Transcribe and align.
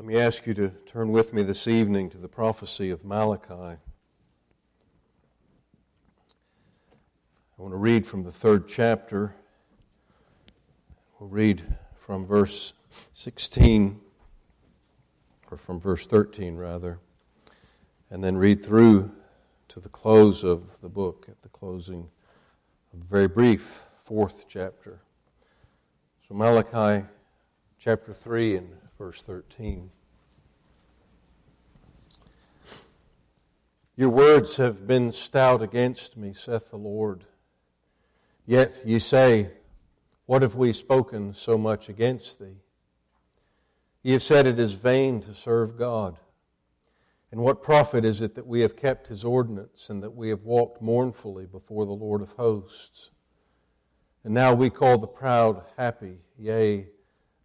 Let 0.00 0.06
me 0.06 0.16
ask 0.16 0.46
you 0.46 0.54
to 0.54 0.70
turn 0.86 1.12
with 1.12 1.34
me 1.34 1.42
this 1.42 1.68
evening 1.68 2.08
to 2.08 2.16
the 2.16 2.26
prophecy 2.26 2.88
of 2.88 3.04
Malachi. 3.04 3.52
I 3.52 3.76
want 7.58 7.74
to 7.74 7.76
read 7.76 8.06
from 8.06 8.24
the 8.24 8.32
third 8.32 8.66
chapter. 8.66 9.34
We'll 11.18 11.28
read 11.28 11.62
from 11.98 12.24
verse 12.24 12.72
16, 13.12 14.00
or 15.50 15.58
from 15.58 15.78
verse 15.78 16.06
13, 16.06 16.56
rather, 16.56 16.98
and 18.10 18.24
then 18.24 18.38
read 18.38 18.64
through 18.64 19.12
to 19.68 19.80
the 19.80 19.90
close 19.90 20.42
of 20.42 20.80
the 20.80 20.88
book, 20.88 21.26
at 21.28 21.42
the 21.42 21.50
closing 21.50 22.08
of 22.94 23.00
the 23.00 23.06
very 23.06 23.28
brief 23.28 23.84
fourth 23.98 24.46
chapter. 24.48 25.02
So, 26.26 26.34
Malachi 26.34 27.06
chapter 27.78 28.14
3 28.14 28.56
and 28.56 28.70
verse 29.00 29.22
13. 29.22 29.88
Your 33.96 34.10
words 34.10 34.56
have 34.56 34.86
been 34.86 35.10
stout 35.10 35.62
against 35.62 36.18
me, 36.18 36.34
saith 36.34 36.68
the 36.68 36.76
Lord. 36.76 37.24
Yet 38.44 38.82
ye 38.84 38.98
say, 38.98 39.52
What 40.26 40.42
have 40.42 40.54
we 40.54 40.74
spoken 40.74 41.32
so 41.32 41.56
much 41.56 41.88
against 41.88 42.40
thee? 42.40 42.58
Ye 44.02 44.12
have 44.12 44.22
said 44.22 44.46
it 44.46 44.58
is 44.58 44.74
vain 44.74 45.22
to 45.22 45.32
serve 45.32 45.78
God. 45.78 46.18
And 47.32 47.40
what 47.40 47.62
profit 47.62 48.04
is 48.04 48.20
it 48.20 48.34
that 48.34 48.46
we 48.46 48.60
have 48.60 48.76
kept 48.76 49.08
his 49.08 49.24
ordinance 49.24 49.88
and 49.88 50.02
that 50.02 50.14
we 50.14 50.28
have 50.28 50.42
walked 50.42 50.82
mournfully 50.82 51.46
before 51.46 51.86
the 51.86 51.92
Lord 51.92 52.20
of 52.20 52.32
hosts? 52.32 53.08
And 54.24 54.34
now 54.34 54.52
we 54.52 54.68
call 54.68 54.98
the 54.98 55.06
proud 55.06 55.64
happy, 55.78 56.18
yea, 56.36 56.88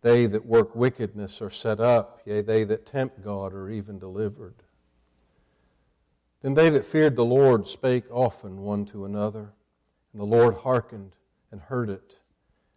they 0.05 0.27
that 0.27 0.45
work 0.45 0.75
wickedness 0.75 1.41
are 1.41 1.49
set 1.49 1.79
up, 1.79 2.21
yea, 2.25 2.39
they 2.41 2.63
that 2.63 2.85
tempt 2.85 3.23
God 3.23 3.55
are 3.55 3.71
even 3.71 3.97
delivered. 3.97 4.61
Then 6.43 6.53
they 6.53 6.69
that 6.69 6.85
feared 6.85 7.15
the 7.15 7.25
Lord 7.25 7.65
spake 7.65 8.03
often 8.11 8.61
one 8.61 8.85
to 8.85 9.03
another, 9.03 9.53
and 10.13 10.21
the 10.21 10.25
Lord 10.25 10.57
hearkened 10.57 11.15
and 11.51 11.59
heard 11.59 11.89
it. 11.89 12.19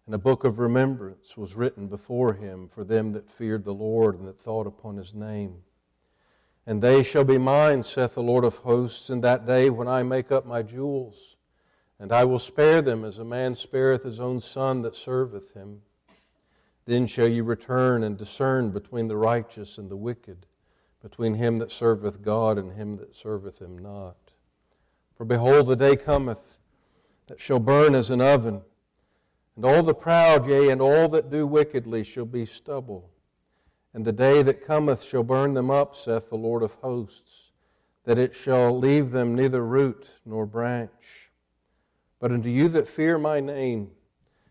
And 0.06 0.14
a 0.14 0.18
book 0.18 0.42
of 0.42 0.58
remembrance 0.58 1.36
was 1.36 1.54
written 1.54 1.86
before 1.86 2.32
him 2.32 2.66
for 2.66 2.82
them 2.82 3.12
that 3.12 3.28
feared 3.28 3.64
the 3.64 3.74
Lord 3.74 4.18
and 4.18 4.26
that 4.26 4.40
thought 4.40 4.66
upon 4.66 4.96
his 4.96 5.12
name. 5.12 5.64
And 6.66 6.80
they 6.80 7.02
shall 7.02 7.24
be 7.24 7.36
mine, 7.36 7.82
saith 7.82 8.14
the 8.14 8.22
Lord 8.22 8.44
of 8.44 8.56
hosts, 8.56 9.10
in 9.10 9.20
that 9.20 9.46
day 9.46 9.68
when 9.68 9.86
I 9.86 10.02
make 10.02 10.32
up 10.32 10.46
my 10.46 10.62
jewels 10.62 11.36
and 12.00 12.10
I 12.10 12.24
will 12.24 12.38
spare 12.38 12.80
them 12.80 13.04
as 13.04 13.18
a 13.18 13.24
man 13.24 13.54
spareth 13.54 14.04
his 14.04 14.18
own 14.18 14.40
son 14.40 14.80
that 14.80 14.96
serveth 14.96 15.52
him. 15.52 15.82
Then 16.88 17.06
shall 17.06 17.28
ye 17.28 17.42
return 17.42 18.02
and 18.02 18.16
discern 18.16 18.70
between 18.70 19.08
the 19.08 19.16
righteous 19.18 19.76
and 19.76 19.90
the 19.90 19.96
wicked, 19.96 20.46
between 21.02 21.34
him 21.34 21.58
that 21.58 21.70
serveth 21.70 22.22
God 22.22 22.56
and 22.56 22.72
him 22.72 22.96
that 22.96 23.14
serveth 23.14 23.60
him 23.60 23.76
not. 23.76 24.16
For 25.14 25.26
behold, 25.26 25.66
the 25.66 25.76
day 25.76 25.96
cometh 25.96 26.56
that 27.26 27.42
shall 27.42 27.58
burn 27.58 27.94
as 27.94 28.08
an 28.08 28.22
oven, 28.22 28.62
and 29.54 29.66
all 29.66 29.82
the 29.82 29.92
proud, 29.92 30.48
yea, 30.48 30.70
and 30.70 30.80
all 30.80 31.08
that 31.08 31.28
do 31.28 31.46
wickedly 31.46 32.04
shall 32.04 32.24
be 32.24 32.46
stubble. 32.46 33.10
And 33.92 34.06
the 34.06 34.10
day 34.10 34.40
that 34.40 34.64
cometh 34.64 35.02
shall 35.02 35.22
burn 35.22 35.52
them 35.52 35.70
up, 35.70 35.94
saith 35.94 36.30
the 36.30 36.36
Lord 36.36 36.62
of 36.62 36.76
hosts, 36.76 37.50
that 38.04 38.16
it 38.16 38.34
shall 38.34 38.74
leave 38.74 39.10
them 39.10 39.34
neither 39.34 39.62
root 39.62 40.20
nor 40.24 40.46
branch. 40.46 41.32
But 42.18 42.32
unto 42.32 42.48
you 42.48 42.68
that 42.68 42.88
fear 42.88 43.18
my 43.18 43.40
name 43.40 43.90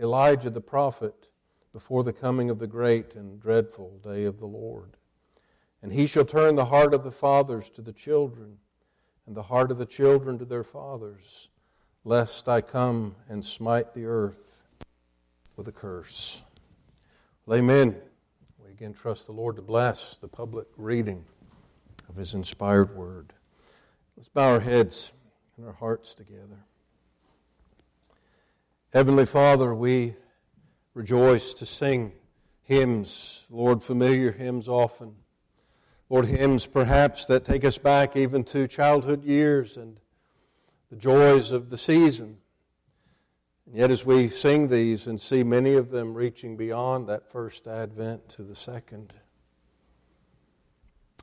Elijah 0.00 0.50
the 0.50 0.60
prophet 0.60 1.28
before 1.72 2.02
the 2.02 2.12
coming 2.12 2.50
of 2.50 2.58
the 2.58 2.66
great 2.66 3.14
and 3.14 3.40
dreadful 3.40 3.98
day 4.02 4.24
of 4.24 4.38
the 4.38 4.46
Lord. 4.46 4.96
And 5.82 5.92
he 5.92 6.06
shall 6.06 6.24
turn 6.24 6.56
the 6.56 6.66
heart 6.66 6.94
of 6.94 7.04
the 7.04 7.12
fathers 7.12 7.70
to 7.70 7.82
the 7.82 7.92
children, 7.92 8.58
and 9.26 9.36
the 9.36 9.44
heart 9.44 9.70
of 9.70 9.78
the 9.78 9.86
children 9.86 10.38
to 10.38 10.44
their 10.44 10.64
fathers, 10.64 11.48
lest 12.04 12.48
I 12.48 12.60
come 12.60 13.14
and 13.28 13.44
smite 13.44 13.94
the 13.94 14.06
earth 14.06 14.64
with 15.56 15.68
a 15.68 15.72
curse. 15.72 16.42
Well, 17.46 17.58
amen. 17.58 18.00
We 18.58 18.70
again 18.70 18.92
trust 18.92 19.26
the 19.26 19.32
Lord 19.32 19.56
to 19.56 19.62
bless 19.62 20.16
the 20.16 20.28
public 20.28 20.66
reading 20.76 21.24
of 22.08 22.16
his 22.16 22.34
inspired 22.34 22.96
word. 22.96 23.32
Let's 24.16 24.28
bow 24.28 24.52
our 24.52 24.60
heads 24.60 25.12
and 25.56 25.66
our 25.66 25.72
hearts 25.74 26.14
together. 26.14 26.64
Heavenly 28.92 29.24
Father, 29.24 29.72
we 29.72 30.16
rejoice 30.94 31.54
to 31.54 31.64
sing 31.64 32.10
hymns, 32.62 33.44
Lord, 33.48 33.84
familiar 33.84 34.32
hymns 34.32 34.66
often. 34.66 35.14
Lord, 36.08 36.24
hymns 36.24 36.66
perhaps 36.66 37.26
that 37.26 37.44
take 37.44 37.64
us 37.64 37.78
back 37.78 38.16
even 38.16 38.42
to 38.42 38.66
childhood 38.66 39.22
years 39.22 39.76
and 39.76 40.00
the 40.90 40.96
joys 40.96 41.52
of 41.52 41.70
the 41.70 41.78
season. 41.78 42.38
And 43.64 43.76
yet, 43.76 43.92
as 43.92 44.04
we 44.04 44.28
sing 44.28 44.66
these 44.66 45.06
and 45.06 45.20
see 45.20 45.44
many 45.44 45.74
of 45.74 45.90
them 45.90 46.12
reaching 46.12 46.56
beyond 46.56 47.08
that 47.08 47.30
first 47.30 47.68
advent 47.68 48.28
to 48.30 48.42
the 48.42 48.56
second, 48.56 49.14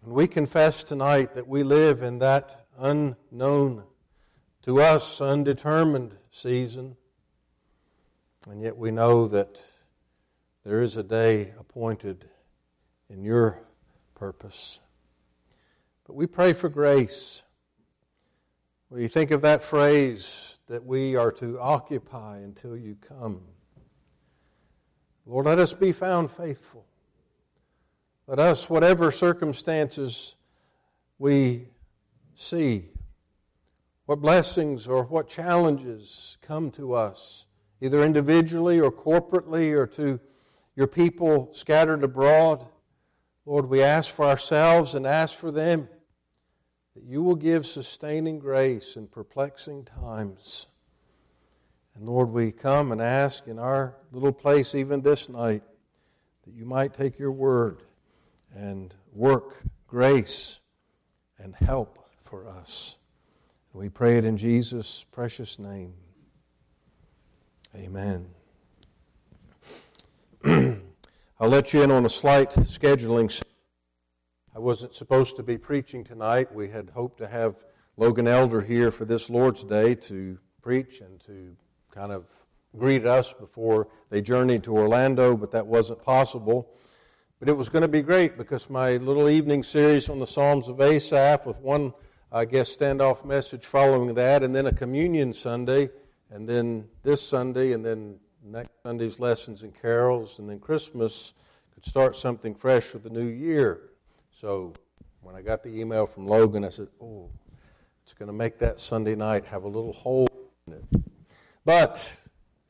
and 0.05 0.13
we 0.13 0.25
confess 0.25 0.83
tonight 0.83 1.33
that 1.33 1.49
we 1.49 1.63
live 1.63 2.01
in 2.01 2.19
that 2.19 2.65
unknown, 2.77 3.83
to 4.61 4.81
us 4.81 5.19
undetermined 5.19 6.15
season 6.31 6.95
and 8.49 8.61
yet 8.61 8.77
we 8.77 8.91
know 8.91 9.27
that 9.27 9.61
there 10.63 10.81
is 10.81 10.97
a 10.97 11.03
day 11.03 11.53
appointed 11.59 12.29
in 13.09 13.23
your 13.23 13.61
purpose. 14.15 14.79
But 16.05 16.15
we 16.15 16.27
pray 16.27 16.53
for 16.53 16.69
grace. 16.69 17.41
We 18.89 19.07
think 19.07 19.31
of 19.31 19.41
that 19.41 19.63
phrase 19.63 20.59
that 20.67 20.85
we 20.85 21.15
are 21.15 21.31
to 21.33 21.59
occupy 21.59 22.37
until 22.37 22.77
you 22.77 22.95
come. 22.95 23.41
Lord, 25.25 25.45
let 25.45 25.59
us 25.59 25.73
be 25.73 25.91
found 25.91 26.31
faithful. 26.31 26.85
Let 28.27 28.39
us, 28.39 28.69
whatever 28.69 29.11
circumstances 29.11 30.35
we 31.19 31.69
see, 32.35 32.89
what 34.05 34.21
blessings 34.21 34.87
or 34.87 35.03
what 35.03 35.27
challenges 35.27 36.37
come 36.41 36.71
to 36.71 36.93
us, 36.93 37.46
either 37.81 38.03
individually 38.03 38.79
or 38.79 38.91
corporately 38.91 39.71
or 39.73 39.87
to 39.87 40.19
your 40.75 40.87
people 40.87 41.49
scattered 41.53 42.03
abroad. 42.03 42.65
Lord, 43.45 43.69
we 43.69 43.81
ask 43.81 44.13
for 44.13 44.25
ourselves 44.25 44.95
and 44.95 45.05
ask 45.05 45.37
for 45.37 45.51
them 45.51 45.89
that 46.95 47.03
you 47.03 47.21
will 47.23 47.35
give 47.35 47.65
sustaining 47.65 48.39
grace 48.39 48.95
in 48.95 49.07
perplexing 49.07 49.85
times. 49.85 50.67
And 51.95 52.07
Lord, 52.07 52.29
we 52.29 52.51
come 52.51 52.91
and 52.91 53.01
ask 53.01 53.47
in 53.47 53.57
our 53.57 53.95
little 54.11 54.31
place, 54.31 54.75
even 54.75 55.01
this 55.01 55.29
night, 55.29 55.63
that 56.45 56.53
you 56.53 56.65
might 56.65 56.93
take 56.93 57.17
your 57.17 57.31
word 57.31 57.81
and 58.53 58.93
work 59.13 59.63
grace 59.87 60.59
and 61.39 61.55
help 61.55 61.97
for 62.23 62.47
us. 62.47 62.97
We 63.73 63.89
pray 63.89 64.17
it 64.17 64.25
in 64.25 64.37
Jesus' 64.37 65.05
precious 65.11 65.59
name. 65.59 65.93
Amen. 67.77 68.25
I'll 71.39 71.49
let 71.49 71.73
you 71.73 71.83
in 71.83 71.91
on 71.91 72.05
a 72.05 72.09
slight 72.09 72.49
scheduling. 72.51 73.43
I 74.55 74.59
wasn't 74.59 74.95
supposed 74.95 75.35
to 75.35 75.43
be 75.43 75.59
preaching 75.59 76.03
tonight. 76.03 76.51
We 76.51 76.69
had 76.69 76.89
hoped 76.89 77.19
to 77.19 77.27
have 77.27 77.63
Logan 77.95 78.27
Elder 78.27 78.61
here 78.61 78.89
for 78.89 79.05
this 79.05 79.29
Lord's 79.29 79.63
Day 79.63 79.93
to 79.93 80.39
preach 80.63 81.01
and 81.01 81.19
to 81.21 81.55
kind 81.91 82.11
of 82.11 82.25
greet 82.75 83.05
us 83.05 83.33
before 83.33 83.89
they 84.09 84.23
journeyed 84.23 84.63
to 84.63 84.75
Orlando, 84.75 85.37
but 85.37 85.51
that 85.51 85.67
wasn't 85.67 86.01
possible. 86.01 86.73
But 87.39 87.47
it 87.47 87.57
was 87.57 87.69
going 87.69 87.83
to 87.83 87.87
be 87.87 88.01
great 88.01 88.39
because 88.39 88.71
my 88.71 88.97
little 88.97 89.29
evening 89.29 89.61
series 89.61 90.09
on 90.09 90.17
the 90.17 90.25
Psalms 90.25 90.67
of 90.67 90.81
Asaph 90.81 91.45
with 91.45 91.59
one, 91.59 91.93
I 92.31 92.45
guess, 92.45 92.75
standoff 92.75 93.23
message 93.23 93.67
following 93.67 94.15
that, 94.15 94.41
and 94.41 94.55
then 94.55 94.65
a 94.65 94.73
communion 94.73 95.31
Sunday 95.31 95.89
and 96.31 96.47
then 96.47 96.87
this 97.03 97.21
Sunday, 97.21 97.73
and 97.73 97.85
then 97.85 98.19
next 98.43 98.71
Sunday's 98.83 99.19
lessons 99.19 99.63
and 99.63 99.73
carols, 99.73 100.39
and 100.39 100.49
then 100.49 100.59
Christmas 100.59 101.33
could 101.73 101.85
start 101.85 102.15
something 102.15 102.55
fresh 102.55 102.93
with 102.93 103.03
the 103.03 103.09
new 103.09 103.27
year. 103.27 103.91
So 104.31 104.73
when 105.21 105.35
I 105.35 105.41
got 105.41 105.63
the 105.63 105.69
email 105.69 106.05
from 106.05 106.27
Logan, 106.27 106.63
I 106.63 106.69
said, 106.69 106.87
oh, 107.01 107.29
it's 108.03 108.13
going 108.13 108.27
to 108.27 108.33
make 108.33 108.59
that 108.59 108.79
Sunday 108.79 109.15
night 109.15 109.45
have 109.45 109.63
a 109.63 109.67
little 109.67 109.93
hole 109.93 110.27
in 110.65 110.73
it. 110.73 110.83
But 111.65 112.17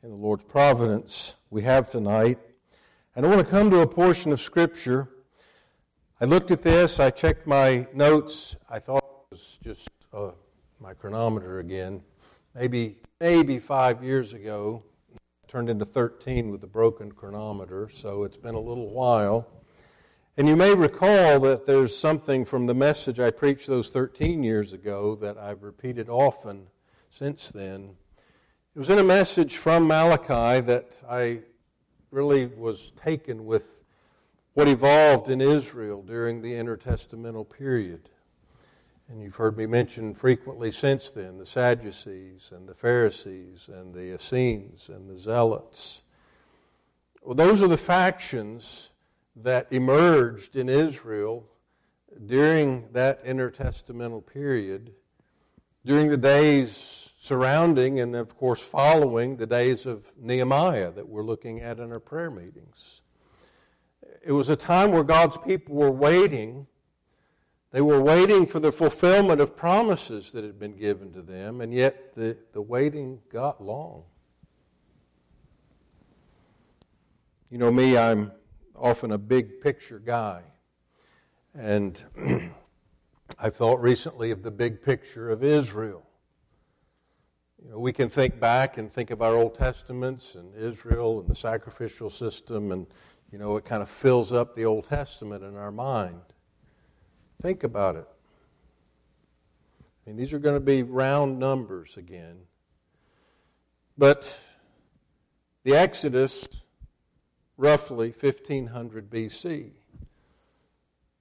in 0.02 0.10
the 0.10 0.16
Lord's 0.16 0.44
providence, 0.44 1.36
we 1.50 1.62
have 1.64 1.90
tonight. 1.90 2.40
And 3.16 3.26
I 3.26 3.30
want 3.30 3.46
to 3.46 3.52
come 3.52 3.70
to 3.72 3.82
a 3.82 3.88
portion 3.88 4.32
of 4.32 4.42
Scripture. 4.42 5.10
I 6.20 6.26
looked 6.26 6.50
at 6.52 6.62
this, 6.64 7.00
I 7.00 7.12
checked 7.12 7.46
my 7.46 7.88
notes. 7.94 8.56
I 8.70 8.80
thought 8.80 9.04
it 9.04 9.36
was 9.36 9.60
just 9.64 9.90
uh, 10.14 10.32
my 10.80 10.94
chronometer 10.94 11.60
again. 11.60 12.02
Maybe, 12.60 12.96
maybe 13.20 13.60
five 13.60 14.04
years 14.04 14.34
ago, 14.34 14.82
turned 15.48 15.70
into 15.70 15.86
13 15.86 16.50
with 16.50 16.64
a 16.64 16.68
broken 16.68 17.12
chronometer, 17.12 17.88
so 17.88 18.24
it's 18.24 18.38
been 18.38 18.56
a 18.56 18.60
little 18.60 18.90
while. 18.90 19.48
And 20.38 20.50
you 20.50 20.56
may 20.56 20.74
recall 20.74 21.40
that 21.42 21.68
there's 21.68 21.96
something 21.96 22.46
from 22.46 22.66
the 22.66 22.74
message 22.74 23.20
I 23.20 23.30
preached 23.30 23.68
those 23.68 23.92
13 23.92 24.42
years 24.42 24.74
ago 24.74 25.14
that 25.18 25.38
I've 25.38 25.62
repeated 25.62 26.10
often 26.10 26.66
since 27.12 27.52
then. 27.52 27.92
It 28.76 28.80
was 28.80 28.90
in 28.90 28.98
a 28.98 29.04
message 29.04 29.56
from 29.56 29.88
Malachi 29.88 30.60
that 30.62 31.00
I 31.08 31.42
really 32.10 32.48
was 32.48 32.92
taken 32.96 33.46
with 33.46 33.84
what 34.56 34.68
evolved 34.68 35.30
in 35.30 35.42
Israel 35.42 36.02
during 36.02 36.42
the 36.42 36.54
intertestamental 36.54 37.48
period. 37.48 38.10
And 39.10 39.22
you've 39.22 39.36
heard 39.38 39.58
me 39.58 39.66
mention 39.66 40.14
frequently 40.14 40.70
since 40.70 41.10
then 41.10 41.38
the 41.38 41.46
Sadducees 41.46 42.52
and 42.54 42.68
the 42.68 42.76
Pharisees 42.76 43.70
and 43.72 43.94
the 43.94 44.14
Essenes 44.14 44.90
and 44.90 45.10
the 45.10 45.18
Zealots. 45.18 46.02
Well, 47.22 47.36
those 47.36 47.62
are 47.62 47.70
the 47.70 47.78
factions 47.78 48.90
that 49.36 49.68
emerged 49.72 50.58
in 50.58 50.68
Israel 50.68 51.46
during 52.26 52.90
that 52.92 53.24
intertestamental 53.24 54.26
period, 54.26 54.94
during 55.86 56.10
the 56.10 56.18
days 56.18 57.14
surrounding 57.18 58.00
and, 58.00 58.16
of 58.16 58.36
course, 58.36 58.62
following 58.62 59.38
the 59.38 59.46
days 59.46 59.86
of 59.86 60.12
Nehemiah 60.18 60.92
that 60.92 61.08
we're 61.08 61.24
looking 61.24 61.62
at 61.62 61.80
in 61.80 61.92
our 61.92 62.00
prayer 62.00 62.32
meetings. 62.32 63.02
It 64.24 64.32
was 64.32 64.50
a 64.50 64.56
time 64.56 64.92
where 64.92 65.04
God's 65.04 65.38
people 65.38 65.76
were 65.76 65.92
waiting. 65.92 66.68
They 67.72 67.82
were 67.82 68.02
waiting 68.02 68.46
for 68.46 68.60
the 68.60 68.72
fulfillment 68.72 69.42
of 69.42 69.58
promises 69.58 70.32
that 70.32 70.44
had 70.44 70.58
been 70.58 70.78
given 70.78 71.12
to 71.14 71.22
them, 71.22 71.60
and 71.62 71.74
yet 71.74 72.16
the, 72.16 72.38
the 72.54 72.62
waiting 72.62 73.20
got 73.30 73.62
long. 73.62 74.04
You 77.50 77.58
know 77.58 77.72
me, 77.72 77.98
I'm 77.98 78.32
often 78.76 79.12
a 79.12 79.18
big 79.18 79.62
picture 79.62 80.00
guy. 80.00 80.44
And 81.54 82.04
I've 83.40 83.56
thought 83.56 83.82
recently 83.82 84.32
of 84.32 84.44
the 84.44 84.52
big 84.52 84.82
picture 84.82 85.30
of 85.30 85.44
Israel. 85.44 86.04
You 87.64 87.72
know, 87.72 87.80
we 87.80 87.92
can 87.92 88.10
think 88.10 88.40
back 88.40 88.78
and 88.78 88.92
think 88.92 89.12
of 89.12 89.22
our 89.22 89.36
Old 89.36 89.56
Testaments 89.56 90.36
and 90.36 90.56
Israel 90.56 91.20
and 91.20 91.28
the 91.28 91.36
sacrificial 91.36 92.10
system, 92.10 92.72
and, 92.72 92.88
you 93.32 93.38
know, 93.38 93.58
it 93.58 93.66
kind 93.66 93.82
of 93.82 93.90
fills 93.90 94.32
up 94.32 94.56
the 94.56 94.66
Old 94.66 94.86
Testament 94.86 95.44
in 95.44 95.56
our 95.56 95.72
mind. 95.72 96.22
Think 97.42 97.64
about 97.64 97.96
it. 97.96 98.08
I 99.80 100.10
mean, 100.10 100.18
these 100.18 100.34
are 100.34 100.40
going 100.40 100.56
to 100.56 100.60
be 100.60 100.84
round 100.84 101.38
numbers 101.38 101.98
again. 101.98 102.38
But 103.98 104.40
the 105.64 105.76
Exodus 105.76 106.48
roughly 107.58 108.10
1500 108.10 109.10
BC. 109.10 109.72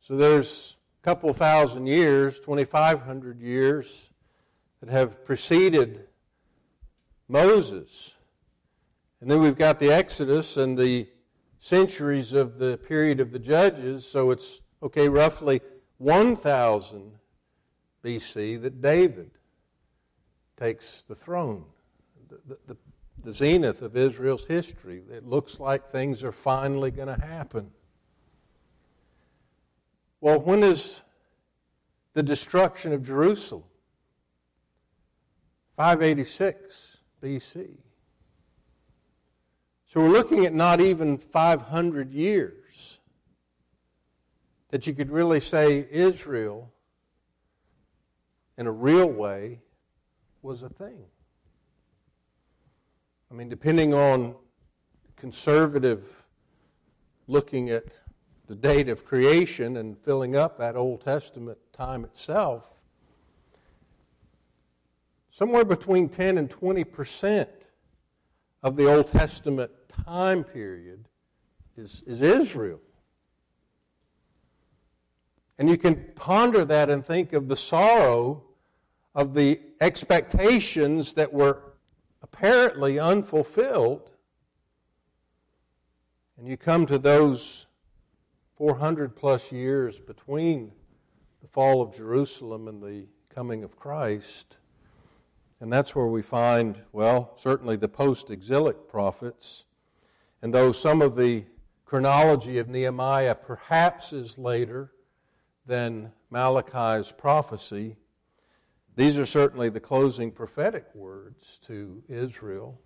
So 0.00 0.16
there's 0.16 0.76
a 1.02 1.04
couple 1.04 1.32
thousand 1.32 1.86
years, 1.86 2.38
2,500 2.40 3.40
years, 3.40 4.10
that 4.80 4.90
have 4.90 5.24
preceded 5.24 6.06
Moses. 7.28 8.14
And 9.20 9.30
then 9.30 9.40
we've 9.40 9.56
got 9.56 9.80
the 9.80 9.90
Exodus 9.90 10.56
and 10.56 10.78
the 10.78 11.08
centuries 11.58 12.32
of 12.32 12.58
the 12.58 12.76
period 12.78 13.18
of 13.18 13.32
the 13.32 13.38
Judges, 13.38 14.06
so 14.06 14.30
it's, 14.30 14.60
okay, 14.82 15.08
roughly 15.08 15.60
1000 15.98 17.12
BC 18.04 18.60
that 18.62 18.81
David 18.81 19.31
takes 20.56 21.02
the 21.02 21.14
throne. 21.14 21.64
The, 22.28 22.58
the, 22.66 22.76
the 23.22 23.32
zenith 23.32 23.82
of 23.82 23.96
Israel's 23.96 24.44
history. 24.44 25.02
It 25.10 25.26
looks 25.26 25.58
like 25.58 25.90
things 25.90 26.22
are 26.22 26.32
finally 26.32 26.90
going 26.90 27.08
to 27.08 27.26
happen. 27.26 27.70
Well, 30.20 30.40
when 30.40 30.62
is 30.62 31.02
the 32.14 32.22
destruction 32.22 32.92
of 32.92 33.04
Jerusalem? 33.04 33.64
586 35.76 36.99
BC. 37.22 37.69
So 39.87 40.00
we're 40.00 40.08
looking 40.08 40.46
at 40.46 40.54
not 40.54 40.81
even 40.81 41.19
500 41.19 42.12
years 42.12 42.65
that 44.70 44.86
you 44.86 44.94
could 44.94 45.10
really 45.10 45.40
say 45.40 45.86
Israel, 45.90 46.72
in 48.58 48.66
a 48.66 48.72
real 48.72 49.08
way, 49.08 49.60
was 50.42 50.62
a 50.62 50.68
thing. 50.68 51.04
I 53.30 53.34
mean, 53.34 53.48
depending 53.48 53.94
on 53.94 54.34
conservative 55.16 56.24
looking 57.26 57.70
at 57.70 57.98
the 58.46 58.54
date 58.54 58.88
of 58.88 59.04
creation 59.04 59.76
and 59.76 59.98
filling 59.98 60.36
up 60.36 60.58
that 60.58 60.76
Old 60.76 61.00
Testament 61.00 61.58
time 61.72 62.04
itself, 62.04 62.70
somewhere 65.30 65.64
between 65.64 66.08
10 66.08 66.38
and 66.38 66.48
20 66.48 66.84
percent 66.84 67.68
of 68.62 68.76
the 68.76 68.86
Old 68.86 69.08
Testament 69.08 69.70
time 69.88 70.44
period 70.44 71.08
is, 71.76 72.02
is 72.06 72.22
Israel. 72.22 72.80
And 75.58 75.69
you 75.69 75.79
can 75.79 76.12
ponder 76.14 76.64
that 76.64 76.91
and 76.91 77.05
think 77.05 77.32
of 77.32 77.49
the 77.49 77.56
sorrow 77.56 78.43
of 79.14 79.35
the 79.35 79.61
expectations 79.81 81.14
that 81.14 81.32
were 81.32 81.62
apparently 82.23 82.99
unfulfilled. 82.99 84.11
And 86.37 86.47
you 86.47 86.58
come 86.58 86.85
to 86.87 86.99
those 86.99 87.67
400 88.57 89.16
plus 89.16 89.50
years 89.50 89.99
between 90.00 90.73
the 91.40 91.49
fall 91.49 91.80
of 91.80 91.95
Jerusalem 91.95 92.69
and 92.69 92.83
the 92.83 93.07
coming 93.35 93.64
of 93.64 93.76
Christ. 93.76 94.59
And 95.61 95.73
that's 95.73 95.95
where 95.95 96.07
we 96.07 96.21
find, 96.21 96.83
well, 96.92 97.33
certainly 97.37 97.76
the 97.76 97.88
post 97.88 98.30
exilic 98.30 98.88
prophets. 98.88 99.64
And 100.42 100.52
though 100.52 100.73
some 100.73 101.00
of 101.00 101.16
the 101.16 101.45
chronology 101.87 102.59
of 102.59 102.69
Nehemiah 102.69 103.35
perhaps 103.35 104.12
is 104.12 104.37
later 104.37 104.92
than 105.66 106.12
Malachi's 106.30 107.12
prophecy, 107.12 107.96
these 108.94 109.18
are 109.18 109.26
certainly 109.26 109.68
the 109.68 109.80
closing 109.80 110.30
prophetic 110.30 110.87
words 110.94 111.58
to 111.66 112.02
Israel 112.08 112.80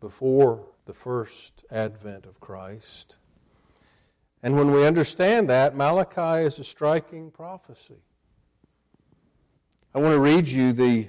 before 0.00 0.66
the 0.86 0.92
first 0.92 1.64
advent 1.70 2.26
of 2.26 2.38
Christ. 2.40 3.16
And 4.42 4.56
when 4.56 4.70
we 4.70 4.86
understand 4.86 5.48
that, 5.48 5.74
Malachi 5.74 6.44
is 6.44 6.58
a 6.58 6.64
striking 6.64 7.30
prophecy. 7.30 8.02
I 9.94 10.00
want 10.00 10.12
to 10.12 10.20
read 10.20 10.48
you 10.48 10.72
the 10.72 11.08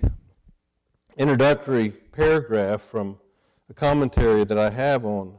introductory 1.17 1.89
paragraph 1.89 2.81
from 2.81 3.17
a 3.69 3.73
commentary 3.73 4.43
that 4.45 4.57
I 4.57 4.69
have 4.69 5.05
on 5.05 5.35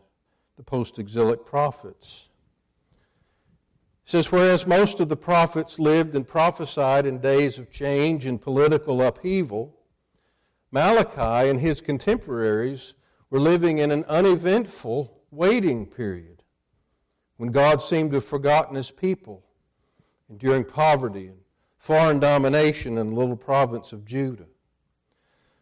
the 0.57 0.63
post 0.63 0.99
exilic 0.99 1.47
prophets 1.47 2.29
says, 4.07 4.31
Whereas 4.31 4.67
most 4.67 5.01
of 5.01 5.09
the 5.09 5.17
prophets 5.17 5.81
lived 5.81 6.15
and 6.15 6.27
prophesied 6.27 7.07
in 7.07 7.19
days 7.19 7.59
of 7.59 7.71
change 7.71 8.25
and 8.25 8.41
political 8.41 9.03
upheaval, 9.03 9.77
Malachi 10.71 11.51
and 11.51 11.61
his 11.61 11.81
contemporaries 11.81 12.95
were 13.31 13.41
living 13.41 13.79
in 13.79 13.91
an 13.91 14.05
uneventful 14.05 15.21
waiting 15.33 15.87
period 15.87 16.45
when 17.37 17.51
God 17.51 17.83
seemed 17.83 18.13
to 18.13 18.19
have 18.19 18.25
forgotten 18.25 18.77
his 18.77 18.93
people, 18.93 19.45
enduring 20.31 20.65
poverty 20.65 21.27
and 21.27 21.39
foreign 21.77 22.21
domination 22.21 22.99
in 22.99 23.11
the 23.11 23.17
little 23.17 23.37
province 23.37 23.93
of 23.93 24.05
Judah. 24.05 24.47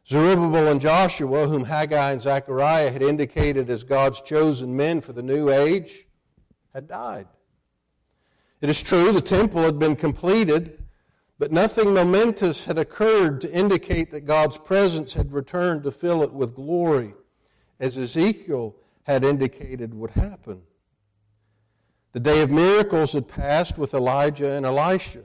Zerubbabel 0.06 0.68
and 0.68 0.82
Joshua, 0.82 1.48
whom 1.48 1.64
Haggai 1.64 2.12
and 2.12 2.20
Zechariah 2.20 2.90
had 2.90 3.02
indicated 3.02 3.70
as 3.70 3.84
God's 3.84 4.20
chosen 4.20 4.76
men 4.76 5.00
for 5.00 5.14
the 5.14 5.22
new 5.22 5.48
age, 5.48 6.06
had 6.74 6.86
died. 6.86 7.26
It 8.61 8.70
is 8.70 8.82
true 8.82 9.12
the 9.12 9.20
temple 9.20 9.62
had 9.62 9.78
been 9.78 9.96
completed, 9.96 10.82
but 11.38 11.52
nothing 11.52 11.92
momentous 11.92 12.64
had 12.64 12.78
occurred 12.78 13.40
to 13.40 13.52
indicate 13.52 14.11
that 14.12 14.23
God's 14.23 14.56
presence 14.56 15.14
had 15.14 15.32
returned 15.32 15.82
to 15.82 15.90
fill 15.90 16.23
it 16.23 16.32
with 16.32 16.54
glory, 16.54 17.14
as 17.80 17.99
Ezekiel 17.99 18.76
had 19.02 19.25
indicated 19.25 19.94
would 19.94 20.12
happen. 20.12 20.62
The 22.12 22.20
day 22.20 22.42
of 22.42 22.50
miracles 22.50 23.12
had 23.12 23.26
passed 23.26 23.76
with 23.76 23.92
Elijah 23.92 24.52
and 24.52 24.64
Elisha. 24.64 25.25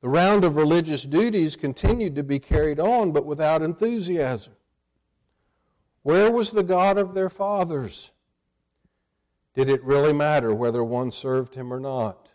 The 0.00 0.08
round 0.08 0.44
of 0.44 0.56
religious 0.56 1.04
duties 1.04 1.56
continued 1.56 2.16
to 2.16 2.24
be 2.24 2.38
carried 2.38 2.80
on, 2.80 3.12
but 3.12 3.24
without 3.24 3.62
enthusiasm. 3.62 4.54
Where 6.02 6.30
was 6.30 6.50
the 6.50 6.62
God 6.62 6.98
of 6.98 7.14
their 7.14 7.30
fathers? 7.30 8.12
Did 9.56 9.70
it 9.70 9.82
really 9.82 10.12
matter 10.12 10.54
whether 10.54 10.84
one 10.84 11.10
served 11.10 11.54
him 11.54 11.72
or 11.72 11.80
not? 11.80 12.34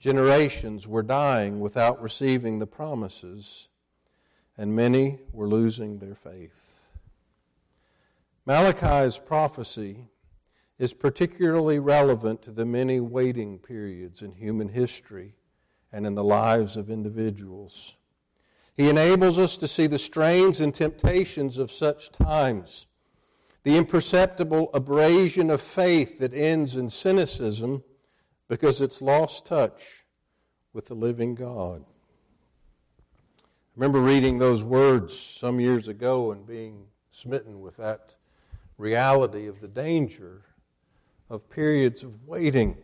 Generations 0.00 0.88
were 0.88 1.04
dying 1.04 1.60
without 1.60 2.02
receiving 2.02 2.58
the 2.58 2.66
promises, 2.66 3.68
and 4.58 4.74
many 4.74 5.20
were 5.30 5.46
losing 5.46 6.00
their 6.00 6.16
faith. 6.16 6.88
Malachi's 8.44 9.18
prophecy 9.18 10.08
is 10.76 10.92
particularly 10.92 11.78
relevant 11.78 12.42
to 12.42 12.50
the 12.50 12.66
many 12.66 12.98
waiting 12.98 13.56
periods 13.56 14.22
in 14.22 14.32
human 14.32 14.70
history 14.70 15.36
and 15.92 16.04
in 16.04 16.16
the 16.16 16.24
lives 16.24 16.76
of 16.76 16.90
individuals. 16.90 17.96
He 18.74 18.90
enables 18.90 19.38
us 19.38 19.56
to 19.58 19.68
see 19.68 19.86
the 19.86 19.98
strains 19.98 20.58
and 20.58 20.74
temptations 20.74 21.58
of 21.58 21.70
such 21.70 22.10
times 22.10 22.86
the 23.66 23.76
imperceptible 23.76 24.70
abrasion 24.74 25.50
of 25.50 25.60
faith 25.60 26.20
that 26.20 26.32
ends 26.32 26.76
in 26.76 26.88
cynicism 26.88 27.82
because 28.46 28.80
it's 28.80 29.02
lost 29.02 29.44
touch 29.44 30.04
with 30.72 30.86
the 30.86 30.94
living 30.94 31.34
God. 31.34 31.84
I 33.40 33.44
remember 33.74 34.00
reading 34.00 34.38
those 34.38 34.62
words 34.62 35.18
some 35.18 35.58
years 35.58 35.88
ago 35.88 36.30
and 36.30 36.46
being 36.46 36.84
smitten 37.10 37.60
with 37.60 37.78
that 37.78 38.14
reality 38.78 39.48
of 39.48 39.60
the 39.60 39.66
danger 39.66 40.42
of 41.28 41.50
periods 41.50 42.04
of 42.04 42.24
waiting. 42.24 42.76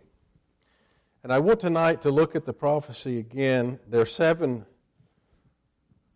And 1.23 1.33
I 1.33 1.39
want 1.39 1.61
tonight 1.61 2.01
to 2.01 2.11
look 2.11 2.35
at 2.35 2.45
the 2.45 2.53
prophecy 2.53 3.21
again. 3.21 3.79
There 3.87 4.01
are 4.01 4.05
seven 4.05 4.67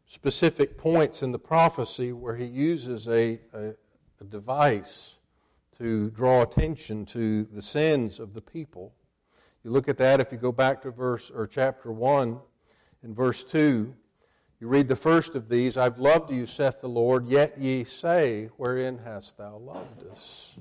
specific 0.06 0.76
points 0.76 1.22
in 1.22 1.30
the 1.30 1.38
prophecy 1.38 2.12
where 2.12 2.34
he 2.34 2.46
uses 2.46 3.06
a, 3.06 3.38
a, 3.54 3.74
a 4.20 4.24
device 4.24 5.16
to 5.78 6.10
draw 6.10 6.42
attention 6.42 7.04
to 7.06 7.44
the 7.44 7.62
sins 7.62 8.18
of 8.18 8.34
the 8.34 8.40
people. 8.40 8.94
You 9.62 9.70
look 9.70 9.88
at 9.88 9.98
that 9.98 10.20
if 10.20 10.32
you 10.32 10.38
go 10.38 10.52
back 10.52 10.82
to 10.82 10.90
verse 10.90 11.30
or 11.30 11.46
chapter 11.46 11.92
1 11.92 12.38
in 13.02 13.14
verse 13.14 13.44
2. 13.44 13.94
You 14.58 14.68
read 14.68 14.88
the 14.88 14.96
first 14.96 15.34
of 15.34 15.48
these 15.50 15.76
I've 15.76 15.98
loved 15.98 16.30
you, 16.30 16.46
saith 16.46 16.80
the 16.80 16.88
Lord, 16.88 17.26
yet 17.26 17.58
ye 17.58 17.84
say, 17.84 18.48
Wherein 18.56 18.98
hast 18.98 19.36
thou 19.36 19.58
loved 19.58 20.08
us? 20.10 20.56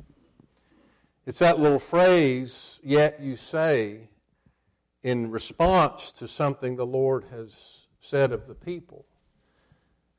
It's 1.26 1.40
that 1.40 1.60
little 1.60 1.80
phrase, 1.80 2.80
yet 2.84 3.22
you 3.22 3.36
say, 3.36 4.10
in 5.02 5.32
response 5.32 6.12
to 6.14 6.28
something 6.28 6.76
the 6.76 6.86
Lord 6.86 7.26
has 7.32 7.88
said 8.00 8.32
of 8.32 8.48
the 8.48 8.54
people. 8.54 9.06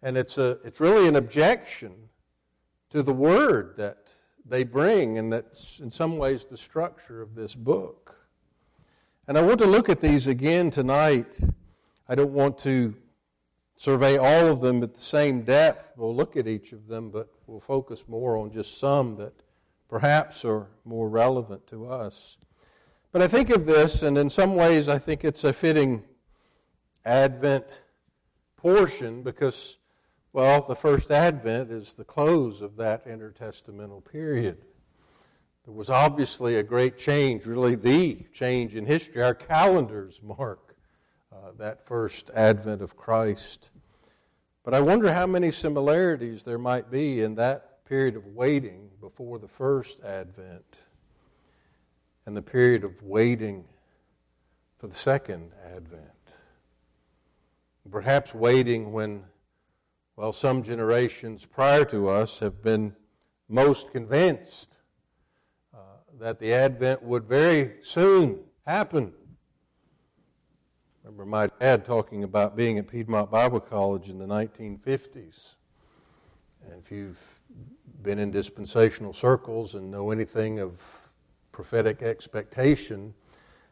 And 0.02 0.16
it's, 0.16 0.38
a, 0.38 0.58
it's 0.64 0.80
really 0.80 1.06
an 1.06 1.16
objection 1.16 1.92
to 2.90 3.02
the 3.02 3.12
word 3.12 3.74
that 3.76 4.10
they 4.44 4.64
bring, 4.64 5.18
and 5.18 5.32
that's 5.32 5.80
in 5.80 5.90
some 5.90 6.18
ways 6.18 6.44
the 6.44 6.56
structure 6.56 7.20
of 7.20 7.34
this 7.34 7.54
book. 7.54 8.16
And 9.26 9.36
I 9.36 9.42
want 9.42 9.58
to 9.58 9.66
look 9.66 9.88
at 9.88 10.00
these 10.00 10.26
again 10.26 10.70
tonight. 10.70 11.40
I 12.08 12.14
don't 12.14 12.32
want 12.32 12.58
to 12.58 12.94
survey 13.74 14.16
all 14.16 14.46
of 14.46 14.60
them 14.60 14.82
at 14.82 14.94
the 14.94 15.00
same 15.00 15.42
depth. 15.42 15.92
We'll 15.96 16.14
look 16.14 16.36
at 16.36 16.46
each 16.46 16.72
of 16.72 16.86
them, 16.86 17.10
but 17.10 17.28
we'll 17.46 17.60
focus 17.60 18.04
more 18.06 18.36
on 18.36 18.52
just 18.52 18.78
some 18.78 19.16
that 19.16 19.32
perhaps 19.88 20.44
are 20.44 20.68
more 20.84 21.08
relevant 21.08 21.66
to 21.68 21.88
us. 21.88 22.38
But 23.12 23.22
I 23.22 23.28
think 23.28 23.50
of 23.50 23.66
this, 23.66 24.02
and 24.02 24.16
in 24.16 24.30
some 24.30 24.54
ways, 24.54 24.88
I 24.88 24.98
think 24.98 25.24
it's 25.24 25.44
a 25.44 25.52
fitting 25.52 26.04
Advent 27.04 27.82
portion 28.56 29.22
because 29.22 29.78
well, 30.36 30.60
the 30.60 30.76
first 30.76 31.10
advent 31.10 31.70
is 31.70 31.94
the 31.94 32.04
close 32.04 32.60
of 32.60 32.76
that 32.76 33.06
intertestamental 33.06 34.04
period. 34.04 34.58
There 35.64 35.72
was 35.72 35.88
obviously 35.88 36.56
a 36.56 36.62
great 36.62 36.98
change, 36.98 37.46
really 37.46 37.74
the 37.74 38.26
change 38.34 38.76
in 38.76 38.84
history. 38.84 39.22
Our 39.22 39.34
calendars 39.34 40.20
mark 40.22 40.76
uh, 41.32 41.52
that 41.56 41.86
first 41.86 42.28
advent 42.34 42.82
of 42.82 42.98
Christ. 42.98 43.70
But 44.62 44.74
I 44.74 44.80
wonder 44.82 45.10
how 45.10 45.26
many 45.26 45.50
similarities 45.50 46.44
there 46.44 46.58
might 46.58 46.90
be 46.90 47.22
in 47.22 47.36
that 47.36 47.86
period 47.86 48.14
of 48.14 48.26
waiting 48.26 48.90
before 49.00 49.38
the 49.38 49.48
first 49.48 50.02
advent 50.02 50.84
and 52.26 52.36
the 52.36 52.42
period 52.42 52.84
of 52.84 53.02
waiting 53.02 53.64
for 54.76 54.86
the 54.86 54.94
second 54.94 55.52
advent. 55.64 56.02
Perhaps 57.90 58.34
waiting 58.34 58.92
when 58.92 59.24
well, 60.16 60.32
some 60.32 60.62
generations 60.62 61.44
prior 61.44 61.84
to 61.84 62.08
us 62.08 62.38
have 62.38 62.62
been 62.62 62.96
most 63.50 63.92
convinced 63.92 64.78
uh, 65.74 65.78
that 66.18 66.38
the 66.38 66.54
Advent 66.54 67.02
would 67.02 67.24
very 67.24 67.74
soon 67.82 68.40
happen. 68.66 69.12
remember 71.04 71.26
my 71.26 71.48
dad 71.60 71.84
talking 71.84 72.24
about 72.24 72.56
being 72.56 72.78
at 72.78 72.88
Piedmont 72.88 73.30
Bible 73.30 73.60
College 73.60 74.08
in 74.08 74.18
the 74.18 74.26
1950s. 74.26 75.56
And 76.64 76.82
if 76.82 76.90
you've 76.90 77.42
been 78.02 78.18
in 78.18 78.30
dispensational 78.30 79.12
circles 79.12 79.74
and 79.74 79.90
know 79.90 80.10
anything 80.10 80.60
of 80.60 81.10
prophetic 81.52 82.02
expectation, 82.02 83.12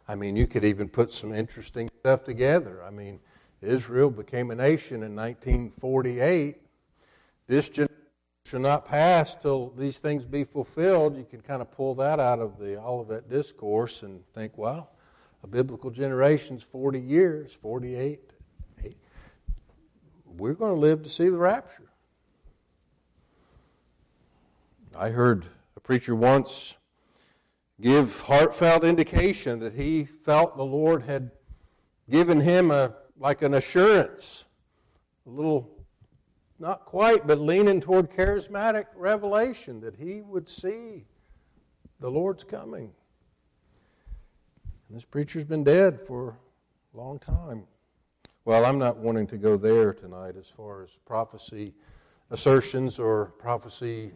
I 0.07 0.15
mean, 0.15 0.37
you 0.37 0.47
could 0.47 0.65
even 0.65 0.91
put 0.91 1.11
some 1.11 1.35
interesting 1.35 1.89
stuff 2.01 2.23
together. 2.23 2.83
I 2.85 2.91
mean, 2.91 3.21
Israel 3.65 4.11
became 4.11 4.51
a 4.51 4.55
nation 4.55 5.03
in 5.03 5.17
1948. 5.17 6.57
This 7.47 7.69
generation 7.69 7.95
shall 8.47 8.61
not 8.61 8.85
pass 8.85 9.35
till 9.35 9.71
these 9.71 9.99
things 9.99 10.25
be 10.25 10.45
fulfilled. 10.45 11.17
You 11.17 11.27
can 11.29 11.41
kind 11.41 11.63
of 11.63 11.71
pull 11.71 11.95
that 11.97 12.21
out 12.21 12.41
of 12.41 12.59
the 12.59 12.81
Olivet 12.81 13.29
Discourse 13.29 14.03
and 14.03 14.23
think, 14.35 14.57
well, 14.57 14.91
a 15.43 15.47
biblical 15.47 15.91
generation's 15.91 16.63
40 16.63 17.01
years, 17.01 17.53
48. 17.53 18.21
We're 20.37 20.55
going 20.55 20.75
to 20.75 20.81
live 20.81 21.03
to 21.05 21.09
see 21.09 21.29
the 21.29 21.39
rapture. 21.39 21.91
I 24.97 25.11
heard 25.11 25.47
a 25.77 25.81
preacher 25.81 26.15
once 26.15 26.77
give 27.81 28.21
heartfelt 28.23 28.85
indication 28.85 29.61
that 29.61 29.75
he 29.75 30.05
felt 30.05 30.57
the 30.57 30.65
Lord 30.65 31.05
had 31.05 31.31
given 32.11 32.41
him 32.41 32.71
a 32.71 32.95
like 33.19 33.43
an 33.43 33.55
assurance, 33.55 34.45
a 35.27 35.31
little, 35.31 35.71
not 36.59 36.85
quite, 36.85 37.27
but 37.27 37.39
leaning 37.39 37.81
toward 37.81 38.11
charismatic 38.11 38.87
revelation 38.95 39.81
that 39.81 39.97
he 39.97 40.21
would 40.23 40.49
see 40.49 41.05
the 42.01 42.11
Lord's 42.11 42.45
coming. 42.45 42.91
And 44.89 44.97
this 44.97 45.05
preacher's 45.05 45.45
been 45.45 45.65
dead 45.65 46.01
for 46.01 46.37
a 46.93 46.97
long 46.97 47.19
time. 47.19 47.65
Well, 48.45 48.65
I'm 48.67 48.79
not 48.79 48.99
wanting 48.99 49.27
to 49.29 49.39
go 49.39 49.57
there 49.57 49.95
tonight 49.95 50.37
as 50.39 50.49
far 50.49 50.83
as 50.83 50.99
prophecy 51.07 51.75
assertions 52.31 52.99
or 52.99 53.27
prophecy 53.39 54.13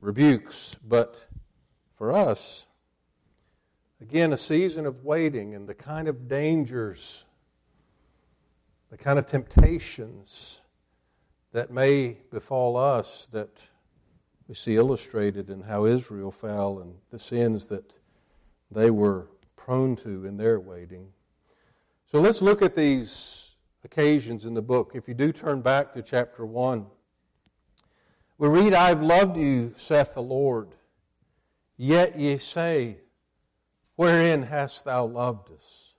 rebukes, 0.00 0.76
but 0.86 1.26
for 1.96 2.12
us, 2.12 2.66
again, 4.00 4.32
a 4.32 4.36
season 4.36 4.86
of 4.86 5.04
waiting 5.04 5.54
and 5.54 5.68
the 5.68 5.74
kind 5.74 6.08
of 6.08 6.28
dangers 6.28 7.24
the 8.92 8.98
kind 8.98 9.18
of 9.18 9.24
temptations 9.24 10.60
that 11.52 11.70
may 11.70 12.18
befall 12.30 12.76
us 12.76 13.26
that 13.32 13.66
we 14.46 14.54
see 14.54 14.76
illustrated 14.76 15.48
in 15.48 15.62
how 15.62 15.86
Israel 15.86 16.30
fell 16.30 16.78
and 16.78 16.96
the 17.10 17.18
sins 17.18 17.68
that 17.68 17.96
they 18.70 18.90
were 18.90 19.28
prone 19.56 19.96
to 19.96 20.26
in 20.26 20.36
their 20.36 20.60
waiting. 20.60 21.08
So 22.10 22.20
let's 22.20 22.42
look 22.42 22.60
at 22.60 22.74
these 22.74 23.54
occasions 23.82 24.44
in 24.44 24.52
the 24.52 24.60
book. 24.60 24.92
If 24.94 25.08
you 25.08 25.14
do 25.14 25.32
turn 25.32 25.62
back 25.62 25.94
to 25.94 26.02
chapter 26.02 26.44
1, 26.44 26.84
we 28.36 28.48
read, 28.48 28.74
I've 28.74 29.00
loved 29.00 29.38
you, 29.38 29.72
saith 29.78 30.12
the 30.12 30.22
Lord. 30.22 30.74
Yet 31.78 32.18
ye 32.18 32.36
say, 32.36 32.98
Wherein 33.96 34.42
hast 34.42 34.84
thou 34.84 35.06
loved 35.06 35.50
us? 35.50 35.91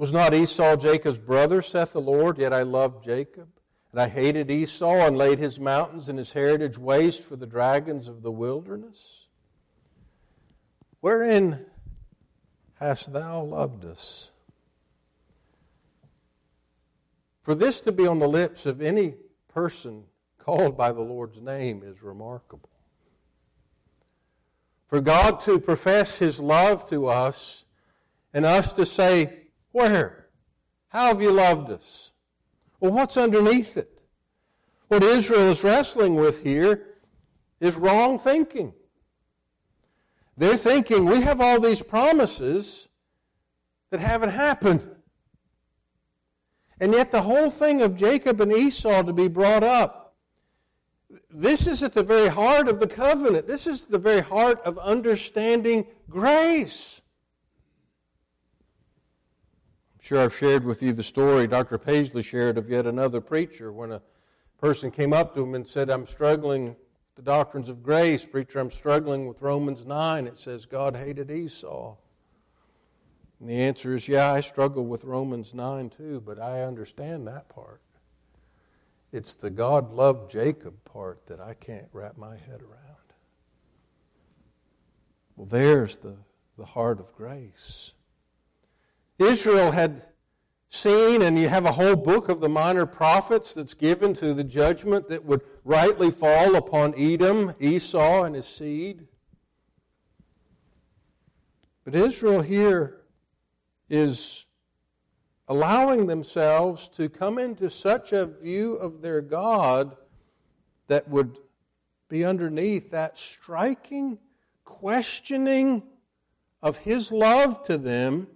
Was 0.00 0.14
not 0.14 0.32
Esau 0.32 0.76
Jacob's 0.76 1.18
brother, 1.18 1.60
saith 1.60 1.92
the 1.92 2.00
Lord? 2.00 2.38
Yet 2.38 2.54
I 2.54 2.62
loved 2.62 3.04
Jacob. 3.04 3.48
And 3.92 4.00
I 4.00 4.08
hated 4.08 4.50
Esau 4.50 5.06
and 5.06 5.14
laid 5.14 5.38
his 5.38 5.60
mountains 5.60 6.08
and 6.08 6.16
his 6.16 6.32
heritage 6.32 6.78
waste 6.78 7.22
for 7.22 7.36
the 7.36 7.46
dragons 7.46 8.08
of 8.08 8.22
the 8.22 8.32
wilderness. 8.32 9.26
Wherein 11.00 11.66
hast 12.76 13.12
thou 13.12 13.42
loved 13.42 13.84
us? 13.84 14.30
For 17.42 17.54
this 17.54 17.78
to 17.80 17.92
be 17.92 18.06
on 18.06 18.20
the 18.20 18.26
lips 18.28 18.64
of 18.64 18.80
any 18.80 19.16
person 19.48 20.04
called 20.38 20.78
by 20.78 20.92
the 20.92 21.02
Lord's 21.02 21.42
name 21.42 21.82
is 21.84 22.02
remarkable. 22.02 22.70
For 24.86 25.02
God 25.02 25.40
to 25.40 25.60
profess 25.60 26.16
His 26.16 26.40
love 26.40 26.88
to 26.88 27.06
us 27.06 27.66
and 28.32 28.46
us 28.46 28.72
to 28.72 28.86
say, 28.86 29.39
Where? 29.72 30.28
How 30.88 31.06
have 31.06 31.22
you 31.22 31.30
loved 31.30 31.70
us? 31.70 32.10
Well, 32.80 32.92
what's 32.92 33.16
underneath 33.16 33.76
it? 33.76 34.00
What 34.88 35.02
Israel 35.02 35.50
is 35.50 35.62
wrestling 35.62 36.16
with 36.16 36.42
here 36.42 36.86
is 37.60 37.76
wrong 37.76 38.18
thinking. 38.18 38.72
They're 40.36 40.56
thinking 40.56 41.04
we 41.04 41.20
have 41.20 41.40
all 41.40 41.60
these 41.60 41.82
promises 41.82 42.88
that 43.90 44.00
haven't 44.00 44.30
happened. 44.30 44.88
And 46.80 46.92
yet, 46.92 47.10
the 47.10 47.22
whole 47.22 47.50
thing 47.50 47.82
of 47.82 47.94
Jacob 47.94 48.40
and 48.40 48.50
Esau 48.50 49.02
to 49.02 49.12
be 49.12 49.28
brought 49.28 49.62
up, 49.62 50.16
this 51.28 51.66
is 51.66 51.82
at 51.82 51.92
the 51.92 52.02
very 52.02 52.28
heart 52.28 52.68
of 52.68 52.80
the 52.80 52.86
covenant. 52.86 53.46
This 53.46 53.66
is 53.66 53.84
the 53.84 53.98
very 53.98 54.22
heart 54.22 54.60
of 54.64 54.78
understanding 54.78 55.86
grace. 56.08 57.02
Sure 60.00 60.22
I've 60.22 60.34
shared 60.34 60.64
with 60.64 60.82
you 60.82 60.94
the 60.94 61.02
story 61.02 61.46
Dr. 61.46 61.76
Paisley 61.76 62.22
shared 62.22 62.56
of 62.56 62.70
yet 62.70 62.86
another 62.86 63.20
preacher 63.20 63.70
when 63.70 63.92
a 63.92 64.00
person 64.58 64.90
came 64.90 65.12
up 65.12 65.34
to 65.34 65.42
him 65.42 65.54
and 65.54 65.66
said, 65.66 65.90
I'm 65.90 66.06
struggling 66.06 66.68
with 66.68 66.76
the 67.16 67.22
doctrines 67.22 67.68
of 67.68 67.82
grace. 67.82 68.24
Preacher, 68.24 68.60
I'm 68.60 68.70
struggling 68.70 69.28
with 69.28 69.42
Romans 69.42 69.84
9. 69.84 70.26
It 70.26 70.38
says 70.38 70.64
God 70.64 70.96
hated 70.96 71.30
Esau. 71.30 71.96
And 73.38 73.50
the 73.50 73.60
answer 73.60 73.94
is, 73.94 74.08
yeah, 74.08 74.32
I 74.32 74.40
struggle 74.40 74.86
with 74.86 75.04
Romans 75.04 75.52
9 75.52 75.90
too, 75.90 76.22
but 76.24 76.40
I 76.40 76.62
understand 76.62 77.26
that 77.26 77.50
part. 77.50 77.82
It's 79.12 79.34
the 79.34 79.50
God 79.50 79.92
loved 79.92 80.30
Jacob 80.30 80.82
part 80.84 81.26
that 81.26 81.40
I 81.40 81.52
can't 81.52 81.88
wrap 81.92 82.16
my 82.16 82.38
head 82.38 82.62
around. 82.62 83.12
Well, 85.36 85.46
there's 85.46 85.98
the, 85.98 86.16
the 86.56 86.64
heart 86.64 87.00
of 87.00 87.14
grace. 87.14 87.92
Israel 89.20 89.70
had 89.70 90.02
seen, 90.70 91.22
and 91.22 91.38
you 91.38 91.48
have 91.48 91.66
a 91.66 91.72
whole 91.72 91.96
book 91.96 92.28
of 92.28 92.40
the 92.40 92.48
minor 92.48 92.86
prophets 92.86 93.52
that's 93.52 93.74
given 93.74 94.14
to 94.14 94.32
the 94.32 94.44
judgment 94.44 95.08
that 95.08 95.24
would 95.24 95.42
rightly 95.64 96.10
fall 96.10 96.56
upon 96.56 96.94
Edom, 96.96 97.54
Esau, 97.60 98.22
and 98.22 98.34
his 98.34 98.46
seed. 98.46 99.06
But 101.84 101.94
Israel 101.94 102.40
here 102.40 103.02
is 103.88 104.46
allowing 105.48 106.06
themselves 106.06 106.88
to 106.90 107.08
come 107.08 107.38
into 107.38 107.68
such 107.68 108.12
a 108.12 108.26
view 108.26 108.74
of 108.74 109.02
their 109.02 109.20
God 109.20 109.96
that 110.86 111.08
would 111.08 111.36
be 112.08 112.24
underneath 112.24 112.90
that 112.90 113.18
striking 113.18 114.18
questioning 114.64 115.82
of 116.62 116.78
His 116.78 117.10
love 117.10 117.62
to 117.64 117.76
them 117.76 118.28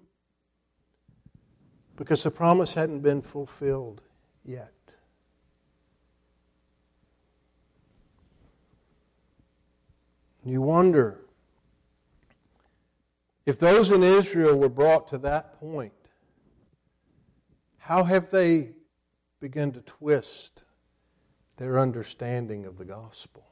because 1.96 2.22
the 2.22 2.30
promise 2.30 2.74
hadn't 2.74 3.00
been 3.00 3.22
fulfilled 3.22 4.02
yet. 4.44 4.72
You 10.44 10.60
wonder 10.60 11.20
if 13.46 13.58
those 13.58 13.90
in 13.90 14.02
Israel 14.02 14.56
were 14.56 14.68
brought 14.68 15.08
to 15.08 15.18
that 15.18 15.58
point, 15.58 15.92
how 17.78 18.04
have 18.04 18.30
they 18.30 18.70
begun 19.40 19.72
to 19.72 19.80
twist 19.80 20.64
their 21.56 21.78
understanding 21.78 22.66
of 22.66 22.78
the 22.78 22.84
gospel? 22.84 23.44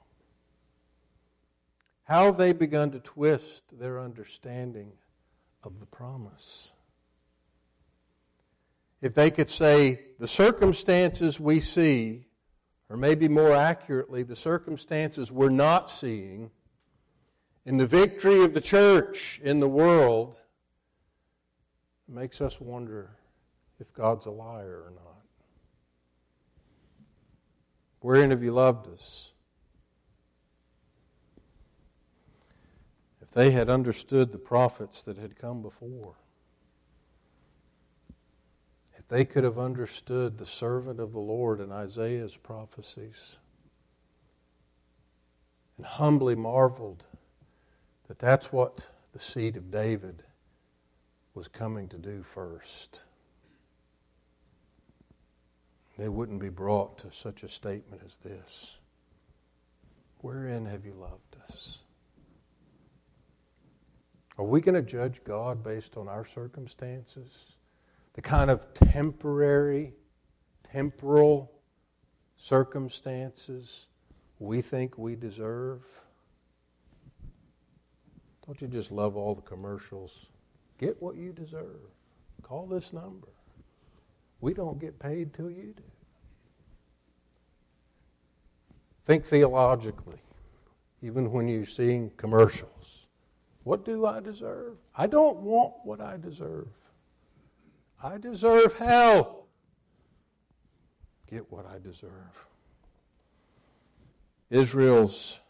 How 2.04 2.26
have 2.26 2.36
they 2.36 2.52
begun 2.52 2.90
to 2.92 2.98
twist 2.98 3.62
their 3.78 4.00
understanding 4.00 4.92
of 5.62 5.80
the 5.80 5.86
promise? 5.86 6.71
If 9.02 9.14
they 9.14 9.32
could 9.32 9.50
say, 9.50 10.00
the 10.20 10.28
circumstances 10.28 11.40
we 11.40 11.58
see, 11.58 12.26
or 12.88 12.96
maybe 12.96 13.28
more 13.28 13.52
accurately, 13.52 14.22
the 14.22 14.36
circumstances 14.36 15.32
we're 15.32 15.50
not 15.50 15.90
seeing, 15.90 16.52
in 17.66 17.78
the 17.78 17.86
victory 17.86 18.44
of 18.44 18.54
the 18.54 18.60
church 18.60 19.40
in 19.42 19.58
the 19.58 19.68
world 19.68 20.40
makes 22.08 22.40
us 22.40 22.60
wonder 22.60 23.16
if 23.80 23.92
God's 23.92 24.26
a 24.26 24.30
liar 24.30 24.84
or 24.86 24.92
not. 24.94 25.22
Wherein 28.00 28.30
have 28.30 28.42
you 28.42 28.52
loved 28.52 28.88
us? 28.88 29.32
If 33.20 33.32
they 33.32 33.50
had 33.50 33.68
understood 33.68 34.30
the 34.30 34.38
prophets 34.38 35.02
that 35.04 35.16
had 35.16 35.36
come 35.36 35.62
before, 35.62 36.16
if 39.02 39.08
they 39.08 39.24
could 39.24 39.42
have 39.42 39.58
understood 39.58 40.38
the 40.38 40.46
servant 40.46 41.00
of 41.00 41.12
the 41.12 41.18
Lord 41.18 41.60
in 41.60 41.72
Isaiah's 41.72 42.36
prophecies 42.36 43.38
and 45.76 45.84
humbly 45.84 46.36
marveled 46.36 47.04
that 48.06 48.20
that's 48.20 48.52
what 48.52 48.86
the 49.12 49.18
seed 49.18 49.56
of 49.56 49.72
David 49.72 50.22
was 51.34 51.48
coming 51.48 51.88
to 51.88 51.98
do 51.98 52.22
first. 52.22 53.00
They 55.98 56.08
wouldn't 56.08 56.40
be 56.40 56.48
brought 56.48 56.98
to 56.98 57.10
such 57.10 57.42
a 57.42 57.48
statement 57.48 58.02
as 58.06 58.16
this. 58.18 58.78
Wherein 60.20 60.66
have 60.66 60.86
you 60.86 60.92
loved 60.92 61.36
us? 61.48 61.80
Are 64.38 64.44
we 64.44 64.60
going 64.60 64.76
to 64.76 64.82
judge 64.82 65.24
God 65.24 65.64
based 65.64 65.96
on 65.96 66.06
our 66.06 66.24
circumstances? 66.24 67.51
The 68.14 68.22
kind 68.22 68.50
of 68.50 68.72
temporary, 68.74 69.94
temporal 70.70 71.50
circumstances 72.36 73.86
we 74.38 74.60
think 74.60 74.98
we 74.98 75.14
deserve? 75.14 75.82
Don't 78.46 78.60
you 78.60 78.68
just 78.68 78.90
love 78.90 79.16
all 79.16 79.34
the 79.34 79.42
commercials? 79.42 80.26
Get 80.78 81.00
what 81.00 81.16
you 81.16 81.32
deserve. 81.32 81.80
Call 82.42 82.66
this 82.66 82.92
number. 82.92 83.28
We 84.40 84.52
don't 84.52 84.80
get 84.80 84.98
paid 84.98 85.32
till 85.32 85.50
you 85.50 85.74
do. 85.76 85.84
Think 89.02 89.24
theologically, 89.24 90.18
even 91.00 91.30
when 91.30 91.46
you're 91.46 91.64
seeing 91.64 92.10
commercials. 92.16 93.06
What 93.62 93.84
do 93.84 94.06
I 94.06 94.18
deserve? 94.18 94.76
I 94.96 95.06
don't 95.06 95.38
want 95.38 95.74
what 95.84 96.00
I 96.00 96.16
deserve. 96.16 96.66
I 98.02 98.18
deserve 98.18 98.74
hell. 98.74 99.46
Get 101.30 101.50
what 101.50 101.66
I 101.66 101.78
deserve. 101.78 102.46
Israel's 104.50 105.40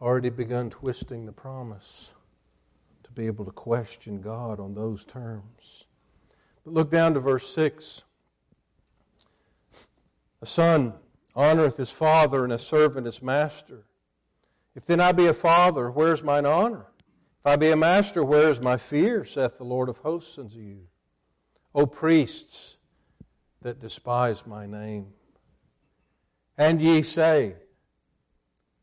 already 0.00 0.28
begun 0.28 0.70
twisting 0.70 1.24
the 1.24 1.32
promise 1.32 2.12
to 3.04 3.12
be 3.12 3.26
able 3.26 3.44
to 3.44 3.52
question 3.52 4.20
God 4.20 4.58
on 4.58 4.74
those 4.74 5.04
terms. 5.04 5.84
But 6.64 6.74
look 6.74 6.90
down 6.90 7.14
to 7.14 7.20
verse 7.20 7.48
6. 7.54 8.02
A 10.42 10.46
son 10.46 10.94
honoreth 11.34 11.76
his 11.76 11.90
father, 11.90 12.44
and 12.44 12.52
a 12.52 12.58
servant 12.58 13.06
his 13.06 13.22
master. 13.22 13.86
If 14.74 14.84
then 14.84 15.00
I 15.00 15.12
be 15.12 15.26
a 15.26 15.32
father, 15.32 15.90
where 15.90 16.12
is 16.12 16.22
mine 16.22 16.44
honor? 16.44 16.86
If 17.40 17.46
I 17.46 17.56
be 17.56 17.70
a 17.70 17.76
master, 17.76 18.24
where 18.24 18.50
is 18.50 18.60
my 18.60 18.76
fear, 18.76 19.24
saith 19.24 19.58
the 19.58 19.64
Lord 19.64 19.88
of 19.88 19.98
hosts 19.98 20.38
unto 20.38 20.58
you? 20.58 20.88
O 21.74 21.86
priests 21.86 22.76
that 23.62 23.80
despise 23.80 24.46
my 24.46 24.66
name. 24.66 25.08
And 26.56 26.80
ye 26.80 27.02
say, 27.02 27.56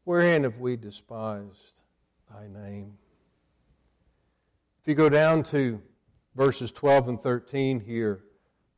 Wherein 0.04 0.44
have 0.44 0.58
we 0.58 0.76
despised 0.76 1.82
thy 2.30 2.48
name? 2.48 2.98
If 4.82 4.88
you 4.88 4.96
go 4.96 5.10
down 5.10 5.44
to 5.44 5.82
verses 6.36 6.72
12 6.72 7.08
and 7.08 7.22
13 7.22 7.82
here, 7.82 8.24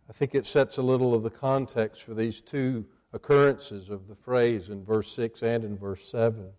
I 0.10 0.14
think 0.14 0.36
it 0.36 0.46
sets 0.46 0.78
a 0.78 0.82
little 0.84 1.16
of 1.16 1.24
the 1.24 1.30
context 1.30 2.04
for 2.04 2.14
these 2.14 2.42
two 2.42 2.86
occurrences 3.14 3.90
of 3.90 4.08
the 4.08 4.16
phrase 4.16 4.70
in 4.70 4.84
verse 4.84 5.12
6 5.14 5.42
and 5.42 5.64
in 5.64 5.78
verse 5.78 6.08
7. 6.12 6.52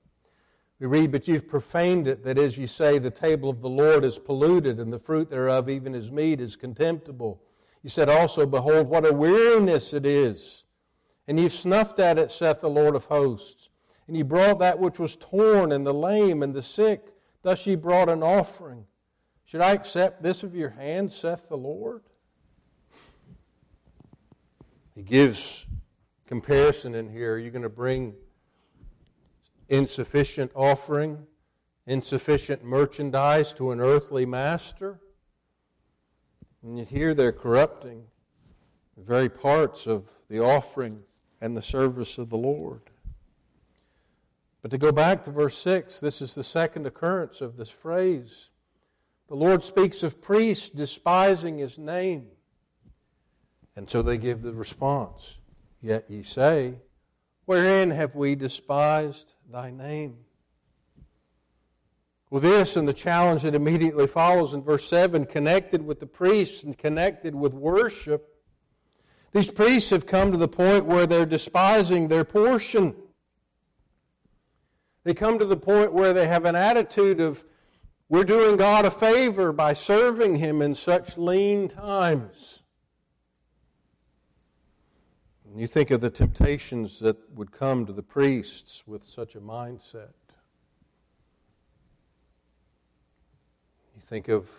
We 0.81 0.87
read, 0.87 1.13
But 1.13 1.29
you've 1.29 1.49
profaned 1.49 2.09
it, 2.09 2.25
that 2.25 2.39
as 2.39 2.59
you 2.59 2.67
say, 2.67 2.99
the 2.99 3.11
table 3.11 3.49
of 3.49 3.61
the 3.61 3.71
Lord 3.71 4.05
is 4.05 4.19
polluted, 4.19 4.81
and 4.81 4.93
the 4.93 4.99
fruit 4.99 5.31
thereof, 5.31 5.69
even 5.69 5.93
his 5.93 6.11
meat, 6.11 6.41
is 6.41 6.57
contemptible. 6.57 7.43
You 7.83 7.91
said 7.91 8.09
also, 8.09 8.47
Behold, 8.47 8.89
what 8.89 9.07
a 9.07 9.13
weariness 9.13 9.93
it 9.93 10.07
is. 10.07 10.65
And 11.29 11.39
you've 11.39 11.53
snuffed 11.53 11.99
at 11.99 12.19
it, 12.19 12.31
saith 12.31 12.61
the 12.61 12.69
Lord 12.69 12.97
of 12.97 13.07
hosts. 13.07 13.71
And 14.07 14.17
ye 14.17 14.23
brought 14.23 14.59
that 14.59 14.79
which 14.79 14.99
was 14.99 15.17
torn, 15.17 15.73
and 15.73 15.87
the 15.87 15.95
lame, 15.95 16.43
and 16.43 16.55
the 16.55 16.63
sick. 16.63 17.13
Thus 17.43 17.67
ye 17.67 17.77
brought 17.77 18.09
an 18.09 18.23
offering. 18.23 18.87
Should 19.45 19.61
I 19.61 19.73
accept 19.73 20.23
this 20.23 20.43
of 20.43 20.55
your 20.55 20.71
hand, 20.71 21.13
saith 21.13 21.49
the 21.49 21.57
Lord? 21.57 22.03
He 24.95 25.03
gives 25.03 25.67
comparison 26.27 26.95
in 26.95 27.09
here. 27.11 27.35
Are 27.35 27.39
you 27.39 27.51
going 27.51 27.63
to 27.63 27.69
bring 27.69 28.15
insufficient 29.69 30.51
offering 30.55 31.27
insufficient 31.87 32.65
merchandise 32.65 33.53
to 33.55 33.71
an 33.71 33.81
earthly 33.81 34.25
master. 34.25 35.01
And 36.63 36.79
yet 36.79 36.89
here 36.89 37.15
they're 37.15 37.33
corrupting 37.33 38.05
the 38.97 39.03
very 39.03 39.29
parts 39.29 39.87
of 39.87 40.09
the 40.29 40.41
offering 40.41 41.01
and 41.41 41.57
the 41.57 41.63
service 41.63 42.17
of 42.17 42.31
the 42.31 42.39
Lord. 42.39 42.81
But 44.63 44.71
to 44.71 44.79
go 44.79 44.93
back 44.93 45.25
to 45.25 45.31
verse 45.31 45.59
6, 45.59 46.01
this 46.01 46.23
is 46.23 46.35
the 46.35 46.45
second 46.45 46.87
occurrence 46.87 47.43
of 47.43 47.59
this 47.59 47.69
phrase. 47.69 48.51
The 49.29 49.35
Lord 49.35 49.63
speaks 49.63 50.03
of 50.03 50.23
priests 50.23 50.71
despising 50.71 51.59
his 51.59 51.79
name. 51.79 52.29
And 53.77 53.91
so 53.91 54.01
they 54.01 54.17
give 54.17 54.43
the 54.43 54.55
response 54.55 55.39
Yet 55.83 56.07
ye 56.09 56.23
say, 56.23 56.77
Wherein 57.47 57.91
have 57.91 58.15
we 58.15 58.35
despised 58.35 59.35
thy 59.51 59.71
name? 59.71 60.17
Well, 62.35 62.41
this 62.41 62.77
and 62.77 62.89
the 62.89 62.93
challenge 62.93 63.43
that 63.43 63.55
immediately 63.55 64.09
follows 64.09 64.55
in 64.55 64.63
verse 64.63 64.89
7, 64.89 65.25
connected 65.27 65.87
with 65.87 66.01
the 66.01 66.07
priests 66.07 66.65
and 66.65 66.77
connected 66.77 67.33
with 67.33 67.55
worship, 67.55 68.29
these 69.31 69.53
priests 69.53 69.91
have 69.91 70.05
come 70.05 70.33
to 70.33 70.39
the 70.39 70.49
point 70.49 70.85
where 70.85 71.07
they're 71.07 71.25
despising 71.27 72.09
their 72.09 72.25
portion. 72.25 72.97
They 75.05 75.15
come 75.15 75.39
to 75.39 75.45
the 75.45 75.57
point 75.57 75.93
where 75.93 76.13
they 76.13 76.27
have 76.27 76.45
an 76.45 76.57
attitude 76.57 77.21
of, 77.21 77.45
we're 78.09 78.25
doing 78.25 78.57
God 78.57 78.85
a 78.85 78.91
favor 78.91 79.53
by 79.53 79.73
serving 79.73 80.37
Him 80.37 80.61
in 80.61 80.75
such 80.75 81.17
lean 81.17 81.69
times. 81.69 82.64
You 85.57 85.69
think 85.69 85.93
of 85.93 86.01
the 86.01 86.11
temptations 86.11 86.99
that 86.99 87.17
would 87.37 87.53
come 87.53 87.87
to 87.87 87.93
the 87.93 88.03
priests 88.03 88.83
with 88.89 89.05
such 89.05 89.37
a 89.37 89.41
mindset. 89.41 90.13
You 93.95 94.01
think 94.01 94.29
of, 94.29 94.51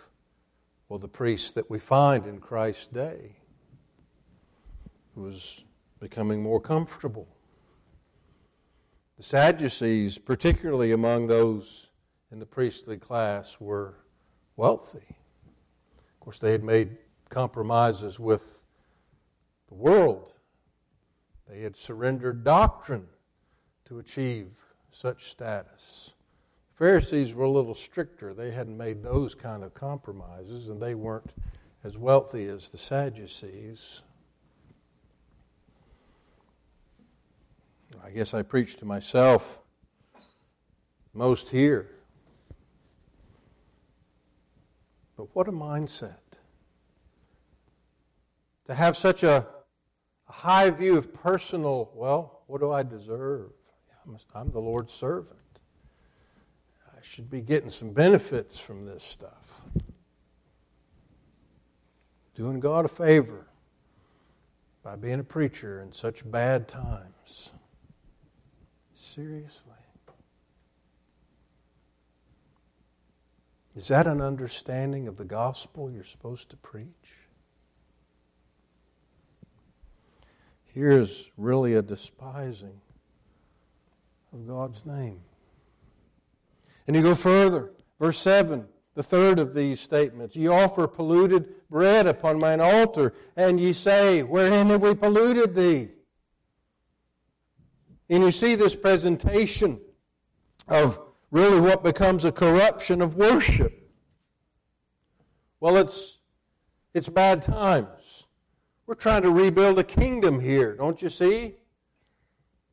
well, 0.88 0.98
the 0.98 1.06
priests 1.06 1.52
that 1.52 1.68
we 1.68 1.78
find 1.78 2.24
in 2.24 2.38
Christ's 2.38 2.86
day 2.86 3.36
who 5.14 5.22
was 5.22 5.64
becoming 6.00 6.42
more 6.42 6.60
comfortable. 6.60 7.28
The 9.18 9.22
Sadducees, 9.22 10.16
particularly 10.16 10.92
among 10.92 11.26
those 11.26 11.88
in 12.32 12.38
the 12.38 12.46
priestly 12.46 12.96
class, 12.96 13.60
were 13.60 13.96
wealthy. 14.56 15.16
Of 15.98 16.20
course, 16.20 16.38
they 16.38 16.52
had 16.52 16.64
made 16.64 16.96
compromises 17.28 18.18
with 18.18 18.62
the 19.68 19.74
world, 19.74 20.32
they 21.48 21.60
had 21.60 21.76
surrendered 21.76 22.44
doctrine 22.44 23.06
to 23.86 23.98
achieve 23.98 24.48
such 24.90 25.30
status. 25.30 26.14
The 26.72 26.78
Pharisees 26.78 27.34
were 27.34 27.44
a 27.44 27.50
little 27.50 27.74
stricter. 27.74 28.34
They 28.34 28.50
hadn't 28.50 28.76
made 28.76 29.02
those 29.02 29.34
kind 29.34 29.62
of 29.62 29.74
compromises, 29.74 30.68
and 30.68 30.80
they 30.80 30.94
weren't 30.94 31.32
as 31.84 31.96
wealthy 31.96 32.46
as 32.46 32.68
the 32.68 32.78
Sadducees. 32.78 34.02
I 38.04 38.10
guess 38.10 38.34
I 38.34 38.42
preach 38.42 38.76
to 38.78 38.84
myself 38.84 39.60
most 41.14 41.48
here. 41.48 41.90
But 45.16 45.34
what 45.34 45.48
a 45.48 45.52
mindset. 45.52 46.20
To 48.66 48.74
have 48.74 48.96
such 48.96 49.22
a, 49.22 49.46
a 50.28 50.32
high 50.32 50.70
view 50.70 50.96
of 50.96 51.14
personal, 51.14 51.90
well, 51.94 52.42
what 52.46 52.60
do 52.60 52.72
I 52.72 52.82
deserve? 52.82 53.50
I'm 54.34 54.50
the 54.50 54.60
Lord's 54.60 54.92
servant. 54.92 55.36
I 56.86 56.98
should 57.02 57.28
be 57.30 57.40
getting 57.40 57.70
some 57.70 57.92
benefits 57.92 58.58
from 58.58 58.84
this 58.84 59.02
stuff. 59.02 59.62
Doing 62.34 62.60
God 62.60 62.84
a 62.84 62.88
favor 62.88 63.46
by 64.82 64.94
being 64.96 65.18
a 65.18 65.24
preacher 65.24 65.80
in 65.80 65.92
such 65.92 66.30
bad 66.30 66.68
times. 66.68 67.52
Seriously. 68.94 69.72
Is 73.74 73.88
that 73.88 74.06
an 74.06 74.22
understanding 74.22 75.06
of 75.06 75.18
the 75.18 75.24
gospel 75.26 75.90
you're 75.90 76.02
supposed 76.02 76.48
to 76.48 76.56
preach? 76.56 77.15
Here's 80.76 81.30
really 81.38 81.72
a 81.72 81.80
despising 81.80 82.82
of 84.30 84.46
God's 84.46 84.84
name. 84.84 85.22
And 86.86 86.94
you 86.94 87.00
go 87.00 87.14
further. 87.14 87.72
Verse 87.98 88.18
7, 88.18 88.68
the 88.92 89.02
third 89.02 89.38
of 89.38 89.54
these 89.54 89.80
statements. 89.80 90.36
Ye 90.36 90.48
offer 90.48 90.86
polluted 90.86 91.48
bread 91.70 92.06
upon 92.06 92.38
mine 92.38 92.60
altar, 92.60 93.14
and 93.38 93.58
ye 93.58 93.72
say, 93.72 94.22
Wherein 94.22 94.66
have 94.66 94.82
we 94.82 94.94
polluted 94.94 95.54
thee? 95.54 95.88
And 98.10 98.22
you 98.22 98.30
see 98.30 98.54
this 98.54 98.76
presentation 98.76 99.80
of 100.68 101.00
really 101.30 101.58
what 101.58 101.84
becomes 101.84 102.26
a 102.26 102.32
corruption 102.32 103.00
of 103.00 103.14
worship. 103.14 103.90
Well, 105.58 105.78
it's, 105.78 106.18
it's 106.92 107.08
bad 107.08 107.40
times. 107.40 108.15
We're 108.86 108.94
trying 108.94 109.22
to 109.22 109.30
rebuild 109.30 109.80
a 109.80 109.84
kingdom 109.84 110.38
here, 110.38 110.76
don't 110.76 111.02
you 111.02 111.08
see? 111.08 111.56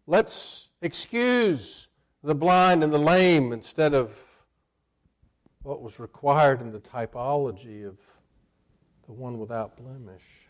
Let's 0.06 0.70
excuse 0.80 1.88
the 2.22 2.36
blind 2.36 2.84
and 2.84 2.94
the 2.94 3.00
lame 3.00 3.52
instead 3.52 3.96
of 3.96 4.46
what 5.64 5.82
was 5.82 6.00
required 6.00 6.62
in 6.62 6.72
the 6.72 6.80
typology 6.80 7.88
of 7.88 7.98
the 9.08 9.14
one 9.14 9.40
without 9.40 9.76
blemish. 9.76 10.48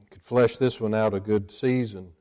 You 0.00 0.06
could 0.10 0.22
flesh 0.22 0.56
this 0.56 0.80
one 0.80 0.94
out 0.94 1.12
a 1.12 1.20
good 1.20 1.50
season 1.50 2.12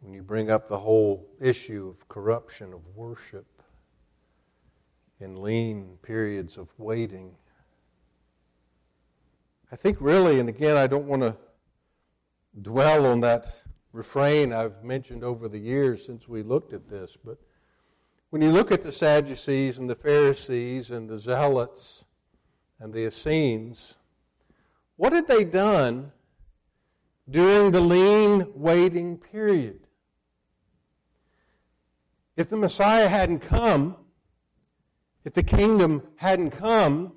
when 0.00 0.14
you 0.14 0.22
bring 0.22 0.50
up 0.50 0.68
the 0.68 0.78
whole 0.78 1.28
issue 1.40 1.88
of 1.88 2.08
corruption 2.08 2.72
of 2.72 2.86
worship 2.94 3.46
in 5.18 5.42
lean 5.42 5.98
periods 6.02 6.56
of 6.56 6.68
waiting. 6.78 7.34
I 9.72 9.76
think 9.76 9.96
really, 10.00 10.38
and 10.38 10.48
again, 10.48 10.76
I 10.76 10.86
don't 10.86 11.06
want 11.06 11.22
to 11.22 11.34
dwell 12.60 13.06
on 13.06 13.20
that 13.20 13.62
refrain 13.92 14.52
I've 14.52 14.84
mentioned 14.84 15.24
over 15.24 15.48
the 15.48 15.58
years 15.58 16.04
since 16.04 16.28
we 16.28 16.42
looked 16.42 16.72
at 16.72 16.88
this, 16.88 17.16
but 17.24 17.38
when 18.30 18.42
you 18.42 18.50
look 18.50 18.70
at 18.70 18.82
the 18.82 18.92
Sadducees 18.92 19.78
and 19.78 19.88
the 19.88 19.94
Pharisees 19.96 20.90
and 20.90 21.08
the 21.08 21.18
Zealots 21.18 22.04
and 22.78 22.92
the 22.92 23.06
Essenes, 23.06 23.96
what 24.96 25.12
had 25.12 25.26
they 25.26 25.44
done 25.44 26.12
during 27.28 27.70
the 27.70 27.80
lean 27.80 28.46
waiting 28.54 29.16
period. 29.16 29.80
If 32.36 32.48
the 32.48 32.56
Messiah 32.56 33.08
hadn't 33.08 33.40
come, 33.40 33.96
if 35.24 35.34
the 35.34 35.42
kingdom 35.42 36.02
hadn't 36.16 36.50
come, 36.50 37.12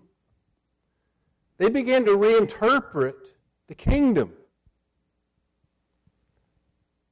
they 1.57 1.69
began 1.69 2.05
to 2.05 2.11
reinterpret 2.11 3.33
the 3.67 3.75
kingdom. 3.75 4.33